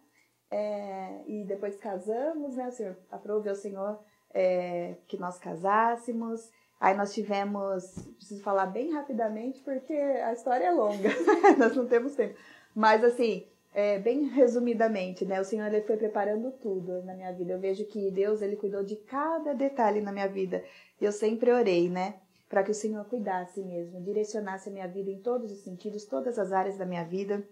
é, 0.51 1.21
e 1.27 1.43
depois 1.45 1.77
casamos, 1.77 2.55
né? 2.55 2.67
O 2.67 2.71
Senhor 2.71 2.97
aprove 3.09 3.49
ao 3.49 3.55
Senhor 3.55 3.99
é, 4.33 4.95
que 5.07 5.17
nós 5.17 5.39
casássemos. 5.39 6.49
Aí 6.79 6.95
nós 6.95 7.13
tivemos, 7.13 7.83
preciso 8.17 8.41
falar 8.43 8.65
bem 8.65 8.91
rapidamente 8.91 9.61
porque 9.61 9.93
a 9.93 10.33
história 10.33 10.65
é 10.65 10.71
longa, 10.71 11.09
nós 11.57 11.75
não 11.75 11.87
temos 11.87 12.15
tempo. 12.15 12.35
Mas 12.75 13.03
assim, 13.03 13.47
é, 13.73 13.99
bem 13.99 14.27
resumidamente, 14.27 15.23
né? 15.23 15.39
O 15.39 15.45
Senhor 15.45 15.67
ele 15.67 15.85
foi 15.85 15.95
preparando 15.95 16.51
tudo 16.51 17.01
na 17.03 17.13
minha 17.13 17.31
vida. 17.31 17.53
Eu 17.53 17.59
vejo 17.59 17.85
que 17.85 18.11
Deus 18.11 18.41
ele 18.41 18.57
cuidou 18.57 18.83
de 18.83 18.97
cada 18.97 19.53
detalhe 19.53 20.01
na 20.01 20.11
minha 20.11 20.27
vida. 20.27 20.63
Eu 20.99 21.11
sempre 21.11 21.51
orei, 21.51 21.89
né? 21.89 22.15
Para 22.51 22.63
que 22.63 22.71
o 22.71 22.75
Senhor 22.75 23.03
cuidasse 23.05 23.63
mesmo, 23.63 24.03
direcionasse 24.03 24.69
a 24.69 24.71
minha 24.71 24.87
vida 24.87 25.09
em 25.09 25.21
todos 25.21 25.51
os 25.51 25.63
sentidos, 25.63 26.05
todas 26.05 26.37
as 26.37 26.51
áreas 26.51 26.77
da 26.77 26.85
minha 26.85 27.03
vida. 27.03 27.47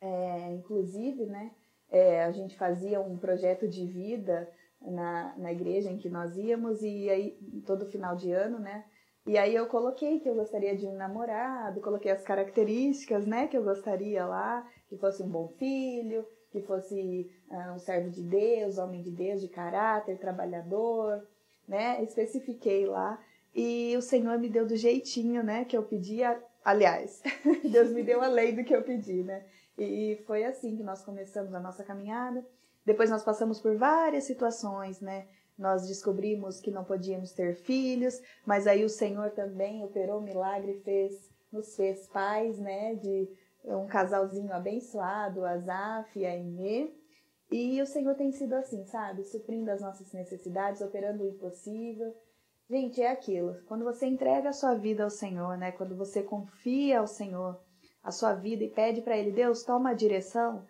É, 0.00 0.52
inclusive, 0.52 1.26
né? 1.26 1.50
é, 1.94 2.24
a 2.24 2.32
gente 2.32 2.56
fazia 2.56 3.00
um 3.00 3.16
projeto 3.16 3.68
de 3.68 3.86
vida 3.86 4.50
na, 4.80 5.32
na 5.38 5.52
igreja 5.52 5.90
em 5.90 5.96
que 5.96 6.08
nós 6.08 6.36
íamos 6.36 6.82
e 6.82 7.08
aí 7.08 7.38
todo 7.64 7.86
final 7.86 8.16
de 8.16 8.32
ano, 8.32 8.58
né? 8.58 8.84
E 9.26 9.38
aí 9.38 9.54
eu 9.54 9.66
coloquei 9.66 10.18
que 10.18 10.28
eu 10.28 10.34
gostaria 10.34 10.76
de 10.76 10.86
um 10.86 10.96
namorado, 10.96 11.80
coloquei 11.80 12.10
as 12.10 12.22
características, 12.22 13.26
né, 13.26 13.46
que 13.46 13.56
eu 13.56 13.64
gostaria 13.64 14.26
lá, 14.26 14.68
que 14.86 14.98
fosse 14.98 15.22
um 15.22 15.28
bom 15.28 15.48
filho, 15.56 16.26
que 16.50 16.60
fosse 16.60 17.30
uh, 17.48 17.72
um 17.74 17.78
servo 17.78 18.10
de 18.10 18.22
Deus, 18.22 18.76
homem 18.76 19.00
de 19.00 19.10
Deus, 19.10 19.40
de 19.40 19.48
caráter, 19.48 20.18
trabalhador, 20.18 21.26
né? 21.66 22.02
Especifiquei 22.02 22.86
lá. 22.86 23.18
E 23.54 23.96
o 23.96 24.02
Senhor 24.02 24.38
me 24.38 24.48
deu 24.48 24.66
do 24.66 24.76
jeitinho, 24.76 25.42
né? 25.42 25.64
Que 25.64 25.76
eu 25.76 25.82
pedi. 25.82 26.20
Aliás, 26.64 27.22
Deus 27.70 27.90
me 27.90 28.02
deu 28.02 28.20
além 28.22 28.54
do 28.54 28.64
que 28.64 28.74
eu 28.74 28.82
pedi, 28.82 29.22
né? 29.22 29.44
E 29.78 30.22
foi 30.26 30.44
assim 30.44 30.76
que 30.76 30.82
nós 30.82 31.04
começamos 31.04 31.54
a 31.54 31.60
nossa 31.60 31.84
caminhada. 31.84 32.44
Depois 32.84 33.10
nós 33.10 33.22
passamos 33.22 33.60
por 33.60 33.76
várias 33.76 34.24
situações, 34.24 35.00
né? 35.00 35.26
Nós 35.56 35.86
descobrimos 35.86 36.60
que 36.60 36.70
não 36.70 36.84
podíamos 36.84 37.32
ter 37.32 37.54
filhos, 37.54 38.20
mas 38.44 38.66
aí 38.66 38.84
o 38.84 38.88
Senhor 38.88 39.30
também 39.30 39.84
operou 39.84 40.18
um 40.18 40.24
milagre 40.24 40.80
fez, 40.84 41.30
nos 41.52 41.76
fez 41.76 42.08
pais, 42.08 42.58
né? 42.58 42.96
De 42.96 43.28
um 43.64 43.86
casalzinho 43.86 44.52
abençoado, 44.52 45.44
Azaf 45.44 46.18
e 46.18 46.26
Aimee. 46.26 46.92
E 47.50 47.80
o 47.80 47.86
Senhor 47.86 48.14
tem 48.16 48.32
sido 48.32 48.54
assim, 48.54 48.84
sabe? 48.86 49.22
Suprindo 49.22 49.70
as 49.70 49.80
nossas 49.80 50.12
necessidades, 50.12 50.82
operando 50.82 51.22
o 51.22 51.28
impossível. 51.28 52.14
Gente, 52.68 53.02
é 53.02 53.10
aquilo. 53.10 53.56
Quando 53.66 53.84
você 53.84 54.06
entrega 54.06 54.48
a 54.48 54.52
sua 54.52 54.74
vida 54.74 55.04
ao 55.04 55.10
Senhor, 55.10 55.58
né? 55.58 55.72
Quando 55.72 55.96
você 55.96 56.22
confia 56.22 57.00
ao 57.00 57.06
Senhor 57.06 57.60
a 58.02 58.10
sua 58.10 58.34
vida 58.34 58.64
e 58.64 58.70
pede 58.70 59.02
para 59.02 59.16
Ele, 59.16 59.32
Deus, 59.32 59.64
toma 59.64 59.90
a 59.90 59.94
direção, 59.94 60.64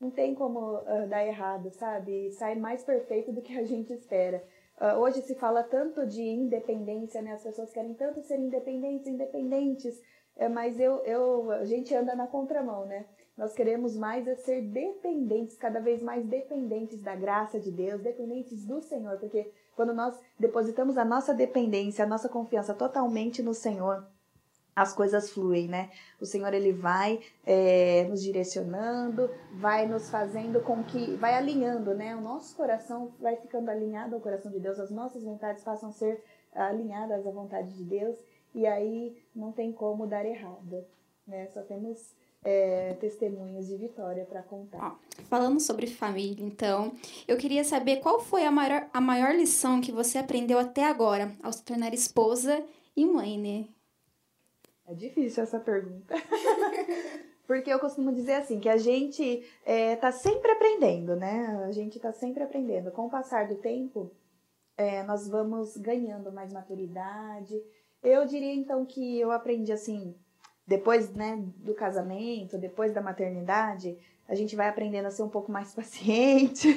não 0.00 0.10
tem 0.10 0.34
como 0.34 0.78
uh, 0.78 1.08
dar 1.08 1.26
errado, 1.26 1.70
sabe? 1.70 2.30
sai 2.32 2.54
mais 2.54 2.82
perfeito 2.82 3.32
do 3.32 3.42
que 3.42 3.56
a 3.58 3.64
gente 3.64 3.92
espera. 3.92 4.42
Uh, 4.80 4.98
hoje 5.00 5.22
se 5.22 5.34
fala 5.34 5.62
tanto 5.62 6.06
de 6.06 6.22
independência, 6.22 7.22
né? 7.22 7.32
As 7.32 7.42
pessoas 7.42 7.72
querem 7.72 7.94
tanto 7.94 8.22
ser 8.22 8.38
independentes, 8.38 9.06
independentes, 9.06 10.00
é, 10.36 10.48
mas 10.48 10.80
eu, 10.80 10.96
eu, 11.04 11.50
a 11.52 11.64
gente 11.64 11.94
anda 11.94 12.16
na 12.16 12.26
contramão, 12.26 12.84
né? 12.86 13.06
Nós 13.36 13.52
queremos 13.52 13.96
mais 13.96 14.26
é 14.26 14.34
ser 14.36 14.62
dependentes, 14.62 15.56
cada 15.56 15.80
vez 15.80 16.02
mais 16.02 16.24
dependentes 16.26 17.00
da 17.02 17.14
graça 17.14 17.58
de 17.58 17.70
Deus, 17.70 18.00
dependentes 18.00 18.64
do 18.64 18.80
Senhor, 18.80 19.18
porque 19.18 19.52
quando 19.76 19.92
nós 19.92 20.18
depositamos 20.38 20.96
a 20.96 21.04
nossa 21.04 21.34
dependência, 21.34 22.04
a 22.04 22.08
nossa 22.08 22.28
confiança 22.28 22.74
totalmente 22.74 23.42
no 23.42 23.54
Senhor, 23.54 24.04
as 24.74 24.92
coisas 24.92 25.30
fluem, 25.30 25.68
né? 25.68 25.90
O 26.20 26.26
Senhor 26.26 26.52
ele 26.52 26.72
vai 26.72 27.20
é, 27.46 28.04
nos 28.08 28.22
direcionando, 28.22 29.30
vai 29.52 29.86
nos 29.86 30.10
fazendo 30.10 30.60
com 30.60 30.82
que, 30.82 31.14
vai 31.16 31.34
alinhando, 31.34 31.94
né? 31.94 32.16
O 32.16 32.20
nosso 32.20 32.56
coração 32.56 33.12
vai 33.20 33.36
ficando 33.36 33.70
alinhado 33.70 34.14
ao 34.14 34.20
coração 34.20 34.50
de 34.50 34.58
Deus, 34.58 34.78
as 34.80 34.90
nossas 34.90 35.22
vontades 35.22 35.62
passam 35.62 35.90
a 35.90 35.92
ser 35.92 36.22
alinhadas 36.52 37.26
à 37.26 37.30
vontade 37.30 37.72
de 37.72 37.84
Deus 37.84 38.16
e 38.54 38.66
aí 38.66 39.16
não 39.34 39.52
tem 39.52 39.72
como 39.72 40.06
dar 40.06 40.24
errado, 40.24 40.84
né? 41.26 41.46
Só 41.48 41.62
temos 41.62 42.14
é, 42.44 42.94
testemunhos 43.00 43.66
de 43.66 43.76
vitória 43.76 44.24
para 44.26 44.42
contar. 44.42 44.78
Ó, 44.78 45.22
falando 45.24 45.58
sobre 45.58 45.86
família, 45.86 46.44
então, 46.44 46.92
eu 47.26 47.38
queria 47.38 47.64
saber 47.64 47.96
qual 47.96 48.20
foi 48.20 48.44
a 48.44 48.50
maior, 48.50 48.86
a 48.92 49.00
maior 49.00 49.34
lição 49.34 49.80
que 49.80 49.90
você 49.90 50.18
aprendeu 50.18 50.58
até 50.58 50.84
agora 50.84 51.32
ao 51.42 51.52
se 51.52 51.64
tornar 51.64 51.94
esposa 51.94 52.62
e 52.94 53.06
mãe, 53.06 53.38
né? 53.38 53.68
É 54.86 54.94
difícil 54.94 55.42
essa 55.42 55.58
pergunta. 55.58 56.14
Porque 57.46 57.70
eu 57.70 57.78
costumo 57.78 58.12
dizer 58.12 58.34
assim, 58.34 58.58
que 58.58 58.68
a 58.68 58.76
gente 58.76 59.22
está 59.22 59.44
é, 59.66 59.96
tá 59.96 60.12
sempre 60.12 60.50
aprendendo, 60.50 61.14
né? 61.14 61.62
A 61.66 61.72
gente 61.72 61.96
está 61.96 62.12
sempre 62.12 62.42
aprendendo. 62.42 62.90
Com 62.90 63.06
o 63.06 63.10
passar 63.10 63.48
do 63.48 63.56
tempo, 63.56 64.10
é, 64.76 65.02
nós 65.02 65.28
vamos 65.28 65.76
ganhando 65.76 66.32
mais 66.32 66.52
maturidade. 66.52 67.62
Eu 68.02 68.24
diria, 68.26 68.54
então, 68.54 68.84
que 68.86 69.18
eu 69.18 69.30
aprendi, 69.30 69.72
assim, 69.72 70.14
depois 70.66 71.12
né, 71.12 71.42
do 71.56 71.74
casamento, 71.74 72.58
depois 72.58 72.92
da 72.92 73.02
maternidade, 73.02 73.98
a 74.26 74.34
gente 74.34 74.56
vai 74.56 74.68
aprendendo 74.68 75.06
a 75.06 75.10
ser 75.10 75.22
um 75.22 75.28
pouco 75.28 75.52
mais 75.52 75.72
paciente, 75.76 76.68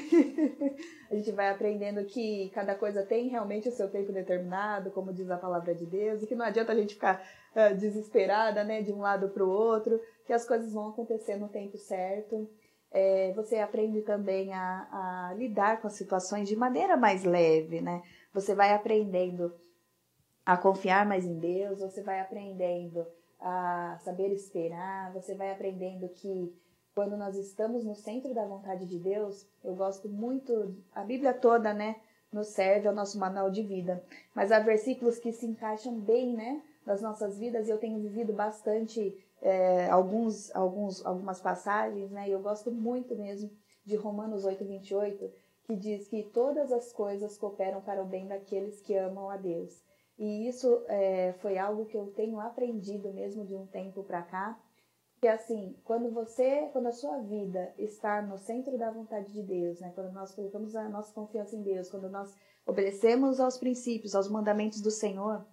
a 1.10 1.16
gente 1.16 1.32
vai 1.32 1.50
aprendendo 1.50 2.04
que 2.06 2.50
cada 2.54 2.76
coisa 2.76 3.04
tem 3.04 3.30
realmente 3.30 3.70
o 3.70 3.72
seu 3.72 3.90
tempo 3.90 4.12
determinado, 4.12 4.92
como 4.92 5.14
diz 5.14 5.30
a 5.30 5.38
palavra 5.38 5.74
de 5.74 5.86
Deus, 5.86 6.22
e 6.22 6.28
que 6.28 6.36
não 6.36 6.46
adianta 6.46 6.74
a 6.74 6.76
gente 6.76 6.96
ficar 6.96 7.22
uh, 7.56 7.76
desesperada 7.76 8.64
né, 8.64 8.82
de 8.82 8.92
um 8.92 9.00
lado 9.00 9.30
para 9.30 9.44
o 9.44 9.50
outro, 9.50 10.00
que 10.26 10.34
as 10.34 10.46
coisas 10.46 10.74
vão 10.74 10.90
acontecer 10.90 11.38
no 11.38 11.48
tempo 11.48 11.78
certo. 11.78 12.50
É, 12.90 13.34
você 13.34 13.58
aprende 13.58 14.02
também 14.02 14.54
a, 14.54 15.30
a 15.30 15.34
lidar 15.36 15.82
com 15.82 15.88
as 15.88 15.94
situações 15.94 16.48
de 16.48 16.56
maneira 16.56 16.96
mais 16.96 17.26
leve, 17.26 17.82
né? 17.82 18.02
Você 18.34 18.56
vai 18.56 18.74
aprendendo 18.74 19.54
a 20.46 20.56
confiar 20.56 21.06
mais 21.06 21.26
em 21.26 21.38
Deus, 21.38 21.82
você 21.82 22.02
vai 22.02 22.22
aprendendo 22.22 23.06
a 23.40 23.98
saber 24.04 24.32
esperar, 24.32 25.14
você 25.14 25.36
vai 25.36 25.52
aprendendo 25.52 26.10
que 26.10 26.54
quando 26.96 27.16
nós 27.16 27.36
estamos 27.36 27.86
no 27.86 27.94
centro 27.94 28.34
da 28.34 28.44
vontade 28.46 28.86
de 28.86 28.98
Deus, 28.98 29.48
eu 29.64 29.76
gosto 29.76 30.10
muito, 30.10 30.76
a 30.92 31.04
Bíblia 31.04 31.34
toda, 31.34 31.74
né, 31.74 31.98
nos 32.32 32.48
serve 32.48 32.88
ao 32.88 32.96
nosso 32.96 33.20
manual 33.20 33.52
de 33.52 33.62
vida, 33.62 34.04
mas 34.34 34.52
há 34.52 34.60
versículos 34.60 35.20
que 35.20 35.32
se 35.32 35.46
encaixam 35.46 36.00
bem, 36.00 36.34
né, 36.34 36.62
nas 36.86 37.02
nossas 37.02 37.38
vidas 37.38 37.68
e 37.68 37.72
eu 37.72 37.78
tenho 37.78 38.00
vivido 38.00 38.34
bastante 38.34 39.16
é, 39.42 39.88
alguns, 39.90 40.54
alguns, 40.56 41.06
algumas 41.06 41.40
passagens, 41.40 42.10
né, 42.10 42.28
e 42.28 42.32
eu 42.32 42.42
gosto 42.42 42.72
muito 42.72 43.16
mesmo 43.16 43.52
de 43.86 43.96
Romanos 43.96 44.44
8, 44.44 44.66
28, 44.66 45.32
que 45.66 45.76
diz 45.76 46.08
que 46.08 46.24
todas 46.24 46.72
as 46.72 46.92
coisas 46.92 47.38
cooperam 47.38 47.82
para 47.82 48.02
o 48.02 48.06
bem 48.06 48.28
daqueles 48.28 48.82
que 48.82 48.96
amam 48.96 49.30
a 49.30 49.38
Deus. 49.38 49.84
E 50.18 50.48
isso 50.48 50.84
é, 50.88 51.34
foi 51.34 51.58
algo 51.58 51.86
que 51.86 51.96
eu 51.96 52.08
tenho 52.08 52.40
aprendido 52.40 53.14
mesmo 53.14 53.46
de 53.46 53.56
um 53.56 53.68
tempo 53.68 54.04
para 54.04 54.24
cá, 54.24 54.60
que 55.20 55.28
assim, 55.28 55.76
quando 55.84 56.12
você, 56.12 56.70
quando 56.72 56.88
a 56.88 56.92
sua 56.92 57.20
vida 57.20 57.74
está 57.78 58.22
no 58.22 58.38
centro 58.38 58.78
da 58.78 58.92
vontade 58.92 59.32
de 59.32 59.42
Deus, 59.42 59.80
né, 59.80 59.92
quando 59.96 60.12
nós 60.12 60.34
colocamos 60.34 60.76
a 60.76 60.88
nossa 60.90 61.14
confiança 61.14 61.56
em 61.56 61.64
Deus, 61.64 61.90
quando 61.90 62.10
nós 62.10 62.36
obedecemos 62.66 63.40
aos 63.40 63.58
princípios, 63.58 64.14
aos 64.14 64.30
mandamentos 64.30 64.82
do 64.82 64.92
Senhor, 64.92 65.46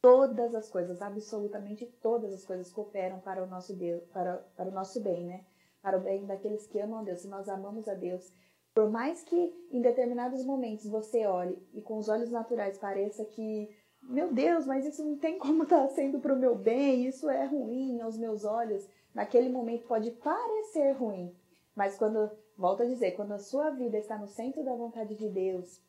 todas 0.00 0.54
as 0.54 0.68
coisas, 0.68 1.02
absolutamente 1.02 1.86
todas 2.02 2.32
as 2.32 2.44
coisas 2.44 2.72
cooperam 2.72 3.20
para 3.20 3.42
o 3.42 3.46
nosso 3.46 3.74
Deus, 3.74 4.02
para, 4.08 4.36
para 4.56 4.68
o 4.68 4.72
nosso 4.72 5.00
bem, 5.00 5.26
né? 5.26 5.44
Para 5.82 5.98
o 5.98 6.00
bem 6.00 6.26
daqueles 6.26 6.66
que 6.66 6.78
amam 6.78 7.00
a 7.00 7.02
Deus. 7.02 7.20
Se 7.20 7.28
nós 7.28 7.48
amamos 7.48 7.88
a 7.88 7.94
Deus, 7.94 8.32
por 8.74 8.90
mais 8.90 9.22
que 9.22 9.54
em 9.70 9.80
determinados 9.80 10.44
momentos 10.44 10.86
você 10.88 11.26
olhe 11.26 11.58
e 11.74 11.80
com 11.80 11.98
os 11.98 12.08
olhos 12.08 12.30
naturais 12.30 12.78
pareça 12.78 13.24
que, 13.24 13.68
meu 14.02 14.32
Deus, 14.32 14.66
mas 14.66 14.86
isso 14.86 15.04
não 15.04 15.16
tem 15.16 15.38
como 15.38 15.64
estar 15.64 15.82
tá 15.82 15.88
sendo 15.88 16.20
para 16.20 16.34
o 16.34 16.38
meu 16.38 16.54
bem, 16.54 17.06
isso 17.06 17.28
é 17.28 17.44
ruim 17.44 18.00
aos 18.00 18.16
meus 18.16 18.44
olhos, 18.44 18.86
naquele 19.14 19.48
momento 19.48 19.86
pode 19.86 20.10
parecer 20.12 20.92
ruim. 20.92 21.34
Mas 21.74 21.96
quando, 21.96 22.30
volto 22.56 22.82
a 22.82 22.86
dizer, 22.86 23.12
quando 23.12 23.32
a 23.32 23.38
sua 23.38 23.70
vida 23.70 23.98
está 23.98 24.18
no 24.18 24.28
centro 24.28 24.64
da 24.64 24.74
vontade 24.74 25.14
de 25.14 25.28
Deus, 25.28 25.80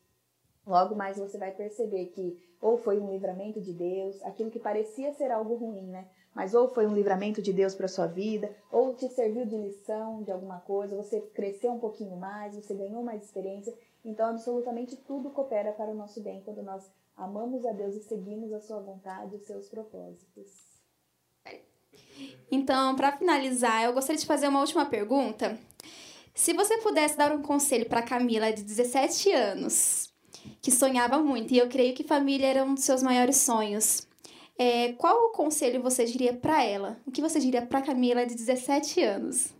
logo 0.66 0.94
mais 0.94 1.18
você 1.18 1.38
vai 1.38 1.52
perceber 1.52 2.06
que 2.06 2.38
ou 2.60 2.78
foi 2.78 2.98
um 3.00 3.10
livramento 3.10 3.60
de 3.60 3.72
Deus, 3.72 4.22
aquilo 4.22 4.50
que 4.50 4.60
parecia 4.60 5.12
ser 5.14 5.32
algo 5.32 5.56
ruim, 5.56 5.88
né? 5.88 6.08
Mas 6.34 6.54
ou 6.54 6.68
foi 6.68 6.86
um 6.86 6.94
livramento 6.94 7.42
de 7.42 7.52
Deus 7.52 7.74
para 7.74 7.88
sua 7.88 8.06
vida, 8.06 8.54
ou 8.70 8.94
te 8.94 9.08
serviu 9.08 9.44
de 9.46 9.56
lição 9.56 10.22
de 10.22 10.30
alguma 10.30 10.60
coisa, 10.60 10.96
você 10.96 11.20
cresceu 11.20 11.72
um 11.72 11.78
pouquinho 11.78 12.16
mais, 12.16 12.54
você 12.54 12.74
ganhou 12.74 13.02
mais 13.02 13.22
experiência. 13.22 13.74
Então, 14.04 14.30
absolutamente 14.30 14.96
tudo 14.96 15.30
coopera 15.30 15.72
para 15.72 15.90
o 15.90 15.94
nosso 15.94 16.20
bem 16.20 16.42
quando 16.44 16.62
nós 16.62 16.90
amamos 17.16 17.64
a 17.66 17.72
Deus 17.72 17.94
e 17.94 18.02
seguimos 18.02 18.52
a 18.52 18.60
sua 18.60 18.80
vontade 18.80 19.34
e 19.34 19.36
os 19.36 19.46
seus 19.46 19.68
propósitos. 19.68 20.72
Então, 22.50 22.94
para 22.96 23.16
finalizar, 23.16 23.84
eu 23.84 23.92
gostaria 23.92 24.20
de 24.20 24.26
fazer 24.26 24.48
uma 24.48 24.60
última 24.60 24.86
pergunta. 24.86 25.58
Se 26.34 26.52
você 26.52 26.78
pudesse 26.78 27.16
dar 27.16 27.32
um 27.32 27.42
conselho 27.42 27.86
para 27.86 28.02
Camila 28.02 28.52
de 28.52 28.62
17 28.62 29.32
anos, 29.32 30.12
que 30.60 30.70
sonhava 30.70 31.18
muito, 31.18 31.52
e 31.52 31.58
eu 31.58 31.68
creio 31.68 31.94
que 31.94 32.04
família 32.04 32.46
era 32.46 32.64
um 32.64 32.74
dos 32.74 32.84
seus 32.84 33.02
maiores 33.02 33.36
sonhos, 33.36 34.06
é, 34.58 34.92
qual 34.92 35.26
o 35.26 35.32
conselho 35.32 35.82
você 35.82 36.04
diria 36.04 36.34
para 36.34 36.64
ela? 36.64 36.98
O 37.06 37.10
que 37.10 37.20
você 37.20 37.40
diria 37.40 37.62
para 37.62 37.82
Camila 37.82 38.26
de 38.26 38.34
17 38.34 39.02
anos? 39.02 39.54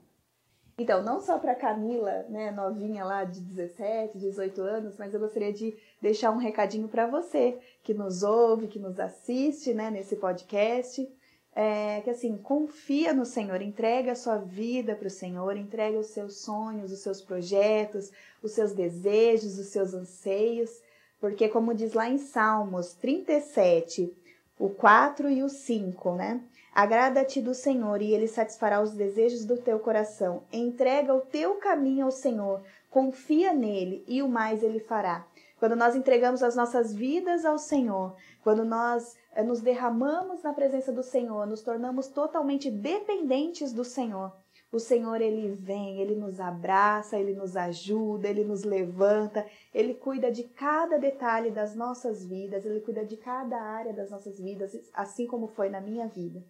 Então, 0.78 1.02
não 1.02 1.20
só 1.20 1.38
para 1.38 1.55
Camila, 1.55 2.24
né, 2.28 2.50
novinha 2.50 3.05
lá 3.05 3.24
de 3.24 3.40
17, 3.40 4.18
18 4.18 4.61
anos, 4.62 4.96
mas 4.98 5.12
eu 5.12 5.20
gostaria 5.20 5.52
de 5.52 5.76
deixar 6.00 6.31
um 6.31 6.38
recadinho 6.38 6.88
para 6.88 7.07
você 7.07 7.59
que 7.83 7.92
nos 7.92 8.22
ouve, 8.22 8.68
que 8.68 8.78
nos 8.78 8.98
assiste, 8.98 9.74
né, 9.74 9.90
nesse 9.90 10.16
podcast, 10.16 11.09
é, 11.55 12.00
que 12.00 12.11
assim, 12.11 12.38
confia 12.38 13.12
no 13.12 13.26
Senhor, 13.26 13.61
entrega 13.61 14.12
a 14.12 14.16
sua 14.16 14.38
vida 14.38 14.96
para 14.96 15.07
o 15.07 15.11
Senhor, 15.11 15.57
entrega 15.57 15.98
os 15.98 16.07
seus 16.07 16.38
sonhos, 16.38 16.90
os 16.90 17.00
seus 17.00 17.20
projetos, 17.20 18.11
os 18.42 18.52
seus 18.52 18.72
desejos, 18.72 19.59
os 19.59 19.66
seus 19.66 19.92
anseios, 19.92 20.70
porque 21.20 21.48
como 21.48 21.74
diz 21.74 21.92
lá 21.92 22.09
em 22.09 22.18
Salmos 22.18 22.94
37, 22.94 24.12
o 24.59 24.69
4 24.69 25.31
e 25.31 25.43
o 25.43 25.49
5, 25.49 26.15
né? 26.15 26.41
Agrada-te 26.75 27.41
do 27.41 27.55
Senhor 27.55 28.01
e 28.01 28.15
ele 28.15 28.27
satisfará 28.27 28.81
os 28.81 28.93
desejos 28.93 29.45
do 29.45 29.59
teu 29.59 29.79
coração. 29.79 30.43
Entrega 30.53 31.12
o 31.15 31.21
teu 31.21 31.57
caminho 31.57 32.07
ao 32.07 32.11
Senhor, 32.11 32.62
confia 32.91 33.53
nele 33.53 34.03
e 34.09 34.23
o 34.23 34.29
mais 34.29 34.62
ele 34.62 34.81
fará. 34.81 35.27
Quando 35.59 35.77
nós 35.77 35.95
entregamos 35.95 36.43
as 36.43 36.57
nossas 36.57 36.93
vidas 36.93 37.45
ao 37.45 37.59
Senhor, 37.59 38.17
quando 38.43 38.65
nós 38.65 39.17
eh, 39.35 39.43
nos 39.43 39.61
derramamos 39.61 40.43
na 40.43 40.53
presença 40.53 40.91
do 40.91 41.03
Senhor, 41.03 41.47
nos 41.47 41.62
tornamos 41.62 42.09
totalmente 42.09 42.71
dependentes 42.71 43.73
do 43.73 43.85
Senhor, 43.85 44.33
O 44.73 44.79
Senhor, 44.79 45.21
ele 45.21 45.51
vem, 45.51 46.01
ele 46.01 46.15
nos 46.15 46.41
abraça, 46.41 47.19
ele 47.19 47.35
nos 47.35 47.59
ajuda, 47.59 48.27
ele 48.27 48.43
nos 48.43 48.65
levanta, 48.65 49.47
ele 49.75 49.93
cuida 49.93 50.33
de 50.33 50.45
cada 50.45 50.99
detalhe 50.99 51.51
das 51.51 51.75
nossas 51.75 52.25
vidas, 52.25 52.65
ele 52.65 52.81
cuida 52.81 53.05
de 53.05 53.19
cada 53.19 53.61
área 53.61 53.93
das 53.93 54.11
nossas 54.11 54.41
vidas, 54.41 54.75
assim 54.95 55.27
como 55.27 55.47
foi 55.47 55.69
na 55.69 55.79
minha 55.79 56.09
vida. 56.09 56.43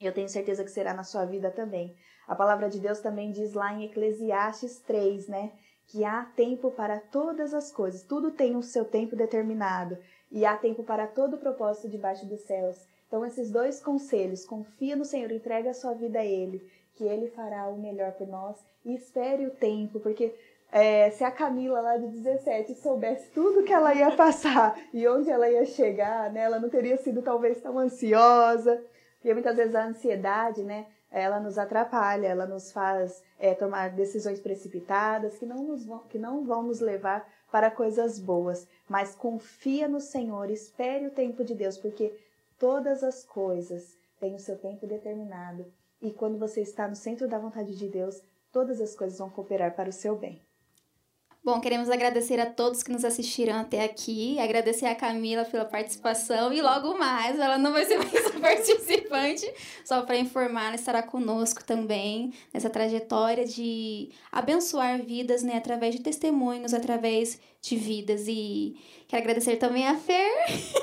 Eu 0.00 0.12
tenho 0.12 0.28
certeza 0.28 0.64
que 0.64 0.70
será 0.70 0.92
na 0.92 1.04
sua 1.04 1.24
vida 1.24 1.48
também. 1.48 1.96
A 2.26 2.34
palavra 2.34 2.68
de 2.68 2.80
Deus 2.80 2.98
também 2.98 3.30
diz 3.30 3.52
lá 3.54 3.72
em 3.72 3.84
Eclesiastes 3.84 4.80
3, 4.80 5.28
né? 5.28 5.52
Que 5.86 6.04
há 6.04 6.24
tempo 6.24 6.72
para 6.72 6.98
todas 6.98 7.54
as 7.54 7.70
coisas, 7.70 8.02
tudo 8.02 8.32
tem 8.32 8.56
o 8.56 8.62
seu 8.64 8.84
tempo 8.84 9.14
determinado, 9.14 9.96
e 10.30 10.44
há 10.44 10.56
tempo 10.56 10.82
para 10.82 11.06
todo 11.06 11.34
o 11.34 11.38
propósito 11.38 11.88
debaixo 11.88 12.26
dos 12.26 12.40
céus. 12.40 12.84
Então, 13.06 13.24
esses 13.24 13.50
dois 13.50 13.80
conselhos, 13.80 14.44
confia 14.44 14.94
no 14.94 15.04
Senhor, 15.04 15.30
entrega 15.32 15.70
a 15.70 15.74
sua 15.74 15.94
vida 15.94 16.18
a 16.18 16.24
Ele, 16.24 16.62
que 16.98 17.04
Ele 17.04 17.28
fará 17.28 17.68
o 17.68 17.78
melhor 17.78 18.12
por 18.12 18.26
nós, 18.26 18.56
e 18.84 18.94
espere 18.94 19.46
o 19.46 19.50
tempo, 19.50 20.00
porque 20.00 20.34
é, 20.72 21.10
se 21.10 21.24
a 21.24 21.30
Camila 21.30 21.80
lá 21.80 21.96
de 21.96 22.08
17 22.08 22.74
soubesse 22.74 23.30
tudo 23.30 23.62
que 23.62 23.72
ela 23.72 23.94
ia 23.94 24.10
passar 24.10 24.78
e 24.92 25.06
onde 25.08 25.30
ela 25.30 25.48
ia 25.48 25.64
chegar, 25.64 26.30
né, 26.32 26.40
ela 26.40 26.58
não 26.58 26.68
teria 26.68 26.96
sido 26.96 27.22
talvez 27.22 27.60
tão 27.62 27.78
ansiosa. 27.78 28.82
Porque 29.14 29.32
muitas 29.32 29.56
vezes 29.56 29.74
a 29.74 29.86
ansiedade, 29.86 30.62
né, 30.62 30.86
ela 31.10 31.40
nos 31.40 31.56
atrapalha, 31.56 32.26
ela 32.26 32.44
nos 32.44 32.70
faz 32.72 33.22
é, 33.38 33.54
tomar 33.54 33.90
decisões 33.90 34.40
precipitadas 34.40 35.38
que 35.38 35.46
não, 35.46 35.62
nos 35.62 35.86
vão, 35.86 36.00
que 36.08 36.18
não 36.18 36.44
vão 36.44 36.64
nos 36.64 36.80
levar 36.80 37.26
para 37.50 37.70
coisas 37.70 38.18
boas. 38.18 38.68
Mas 38.88 39.14
confia 39.14 39.88
no 39.88 40.00
Senhor, 40.00 40.50
espere 40.50 41.06
o 41.06 41.10
tempo 41.10 41.42
de 41.42 41.54
Deus, 41.54 41.78
porque 41.78 42.12
Todas 42.58 43.04
as 43.04 43.22
coisas 43.24 43.96
têm 44.18 44.34
o 44.34 44.40
seu 44.40 44.58
tempo 44.58 44.84
determinado, 44.84 45.72
e 46.00 46.10
quando 46.12 46.38
você 46.38 46.60
está 46.60 46.86
no 46.86 46.96
centro 46.96 47.28
da 47.28 47.38
vontade 47.38 47.76
de 47.76 47.88
Deus, 47.88 48.22
todas 48.52 48.80
as 48.80 48.94
coisas 48.94 49.18
vão 49.18 49.30
cooperar 49.30 49.74
para 49.74 49.88
o 49.88 49.92
seu 49.92 50.16
bem. 50.16 50.40
Bom, 51.48 51.60
queremos 51.60 51.88
agradecer 51.88 52.38
a 52.40 52.44
todos 52.44 52.82
que 52.82 52.92
nos 52.92 53.06
assistiram 53.06 53.54
até 53.54 53.82
aqui, 53.82 54.38
agradecer 54.38 54.84
a 54.84 54.94
Camila 54.94 55.46
pela 55.46 55.64
participação 55.64 56.52
e 56.52 56.60
logo 56.60 56.98
mais, 56.98 57.38
ela 57.38 57.56
não 57.56 57.72
vai 57.72 57.86
ser 57.86 57.96
mais 58.04 58.30
participante, 58.32 59.50
só 59.82 60.02
para 60.02 60.18
informar, 60.18 60.66
ela 60.66 60.74
estará 60.74 61.02
conosco 61.02 61.64
também 61.64 62.34
nessa 62.52 62.68
trajetória 62.68 63.46
de 63.46 64.10
abençoar 64.30 65.02
vidas, 65.02 65.42
né, 65.42 65.56
através 65.56 65.94
de 65.94 66.02
testemunhos, 66.02 66.74
através 66.74 67.40
de 67.62 67.76
vidas 67.76 68.26
e 68.28 68.76
quero 69.06 69.22
agradecer 69.22 69.56
também 69.56 69.86
a 69.86 69.96
Fer 69.96 70.30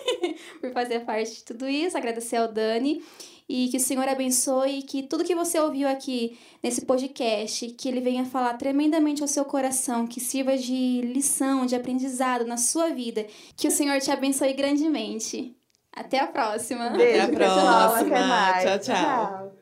por 0.60 0.72
fazer 0.72 1.02
parte 1.02 1.36
de 1.36 1.44
tudo 1.44 1.70
isso, 1.70 1.96
agradecer 1.96 2.38
ao 2.38 2.48
Dani 2.48 3.04
e 3.48 3.70
que 3.70 3.78
o 3.78 3.80
Senhor 3.80 4.08
abençoe 4.08 4.80
e 4.80 4.82
que 4.82 5.04
tudo 5.04 5.24
que 5.24 5.36
você 5.36 5.60
ouviu 5.60 5.88
aqui 5.88 6.38
nesse 6.64 6.86
podcast, 6.86 7.68
que 7.70 7.88
ele 7.88 8.02
venha 8.02 8.26
falar 8.26 8.54
tremendamente 8.56 9.22
ao 9.22 9.28
seu 9.28 9.46
coração, 9.46 10.08
que 10.08 10.20
sirva 10.20 10.58
de 10.58 11.02
lição, 11.02 11.66
de 11.66 11.76
aprendizado 11.76 12.46
na 12.46 12.58
sua 12.58 12.90
vida. 12.90 13.26
Que 13.56 13.68
o 13.68 13.72
Senhor 13.72 14.00
te 14.00 14.12
abençoe 14.12 14.54
grandemente. 14.54 15.56
Até 15.96 16.20
a 16.20 16.28
próxima. 16.28 16.90
Beijo, 16.90 17.22
Até 17.22 17.34
a 17.34 17.36
próxima. 17.36 17.62
Pessoal, 17.62 17.96
até 17.96 18.28
mais. 18.28 18.64
tchau. 18.64 18.80
tchau. 18.80 18.96
tchau. 18.96 19.55